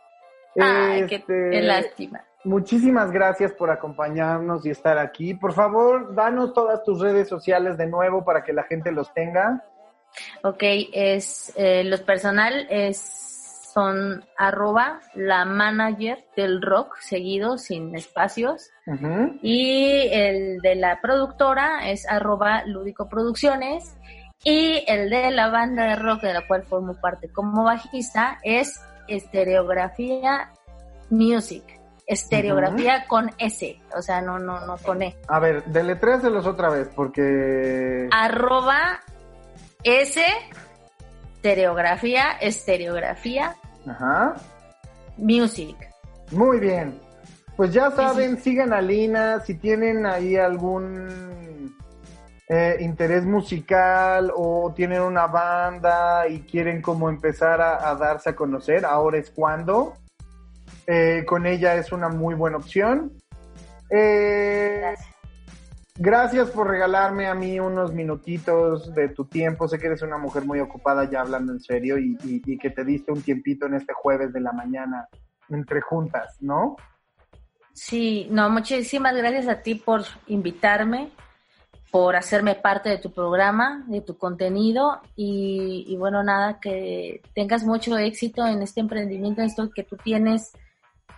[0.60, 2.24] Ay, qué, Este, qué lástima.
[2.44, 5.36] Muchísimas gracias por acompañarnos y estar aquí.
[5.36, 9.64] Por favor, danos todas tus redes sociales de nuevo para que la gente los tenga.
[10.44, 13.21] Ok, es eh, los personal es
[13.74, 18.70] son arroba la manager del rock seguido sin espacios.
[19.42, 23.96] Y el de la productora es arroba lúdico producciones.
[24.44, 28.82] Y el de la banda de rock de la cual formo parte como bajista es
[29.08, 30.52] estereografía
[31.10, 31.64] music.
[32.08, 35.16] Estereografía con S o sea no no no con E.
[35.28, 38.10] A ver, deletréaselos otra vez porque...
[38.12, 39.00] arroba
[39.84, 40.24] S,
[41.36, 43.56] estereografía, estereografía,
[43.88, 44.36] Ajá.
[45.18, 45.76] music.
[46.32, 47.00] Muy bien.
[47.56, 49.40] Pues ya saben, sigan a Lina.
[49.42, 51.76] Si tienen ahí algún
[52.48, 58.36] eh, interés musical o tienen una banda y quieren como empezar a, a darse a
[58.36, 59.94] conocer, ahora es cuando.
[60.88, 63.12] Eh, con ella es una muy buena opción.
[63.90, 65.11] Eh, Gracias.
[66.04, 69.68] Gracias por regalarme a mí unos minutitos de tu tiempo.
[69.68, 72.84] Sé que eres una mujer muy ocupada ya hablando en serio y, y- que te
[72.84, 75.08] diste un tiempito en este jueves de la mañana
[75.50, 76.76] entre juntas, ¿no?
[77.74, 81.12] Sí, no, muchísimas gracias a ti por invitarme,
[81.92, 87.64] por hacerme parte de tu programa, de tu contenido y, y bueno, nada, que tengas
[87.64, 90.52] mucho éxito en este emprendimiento, en esto que tú tienes.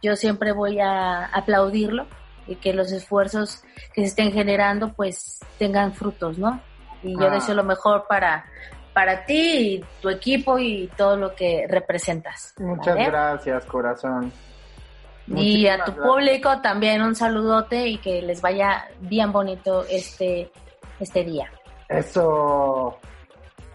[0.02, 2.06] Yo siempre voy a aplaudirlo
[2.48, 3.64] y que los esfuerzos
[3.94, 6.60] que se estén generando pues tengan frutos, ¿no?
[7.02, 7.32] Y yo Ah.
[7.32, 8.46] deseo lo mejor para,
[8.94, 9.36] para ti
[9.76, 12.54] y tu equipo y todo lo que representas.
[12.58, 13.06] Muchas ¿vale?
[13.08, 14.32] gracias, corazón.
[15.28, 16.08] Y a tu gracias.
[16.08, 20.52] público también un saludote y que les vaya bien bonito este,
[21.00, 21.50] este día.
[21.88, 22.98] Eso.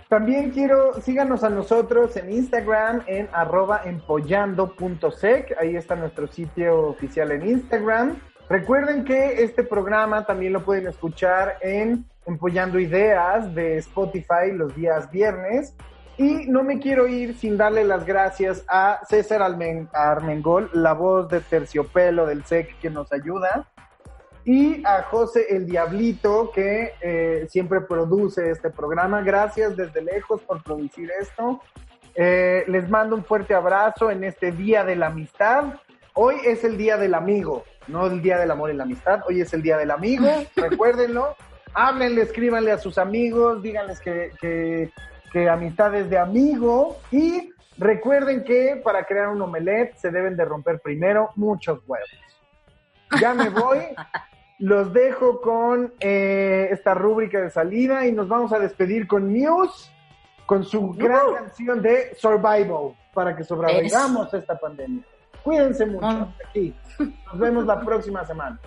[0.08, 5.54] También quiero, síganos a nosotros en Instagram en arroba empollando.sec.
[5.60, 8.16] Ahí está nuestro sitio oficial en Instagram.
[8.48, 15.10] Recuerden que este programa también lo pueden escuchar en Empollando Ideas de Spotify los días
[15.10, 15.74] viernes.
[16.16, 21.28] Y no me quiero ir sin darle las gracias a César Almen- Armengol, la voz
[21.28, 23.68] de terciopelo del SEC que nos ayuda
[24.44, 29.20] y a José el Diablito, que eh, siempre produce este programa.
[29.20, 31.60] Gracias desde lejos por producir esto.
[32.14, 35.74] Eh, les mando un fuerte abrazo en este Día de la Amistad.
[36.14, 39.20] Hoy es el Día del Amigo, no el Día del Amor y la Amistad.
[39.28, 41.36] Hoy es el Día del Amigo, recuérdenlo.
[41.74, 44.90] Háblenle, escríbanle a sus amigos, díganles que, que,
[45.32, 46.96] que amistad es de amigo.
[47.10, 52.08] Y Recuerden que para crear un omelette se deben de romper primero muchos huevos.
[53.20, 53.78] Ya me voy.
[54.58, 59.92] Los dejo con eh, esta rúbrica de salida y nos vamos a despedir con Muse,
[60.44, 65.04] con su gran canción de Survival, para que sobrevivamos esta pandemia.
[65.48, 66.06] Cuídense mucho.
[66.06, 66.74] Hasta Aquí.
[66.98, 68.60] Nos vemos la próxima semana.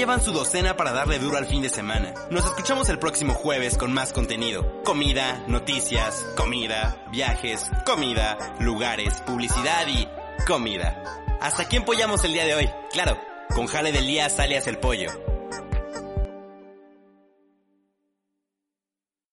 [0.00, 2.14] Llevan su docena para darle duro al fin de semana.
[2.30, 4.82] Nos escuchamos el próximo jueves con más contenido.
[4.82, 10.08] Comida, noticias, comida, viajes, comida, lugares, publicidad y
[10.46, 11.02] comida.
[11.42, 12.70] Hasta aquí empollamos el día de hoy.
[12.90, 13.18] Claro,
[13.54, 15.29] con Jale del Día alias El Pollo.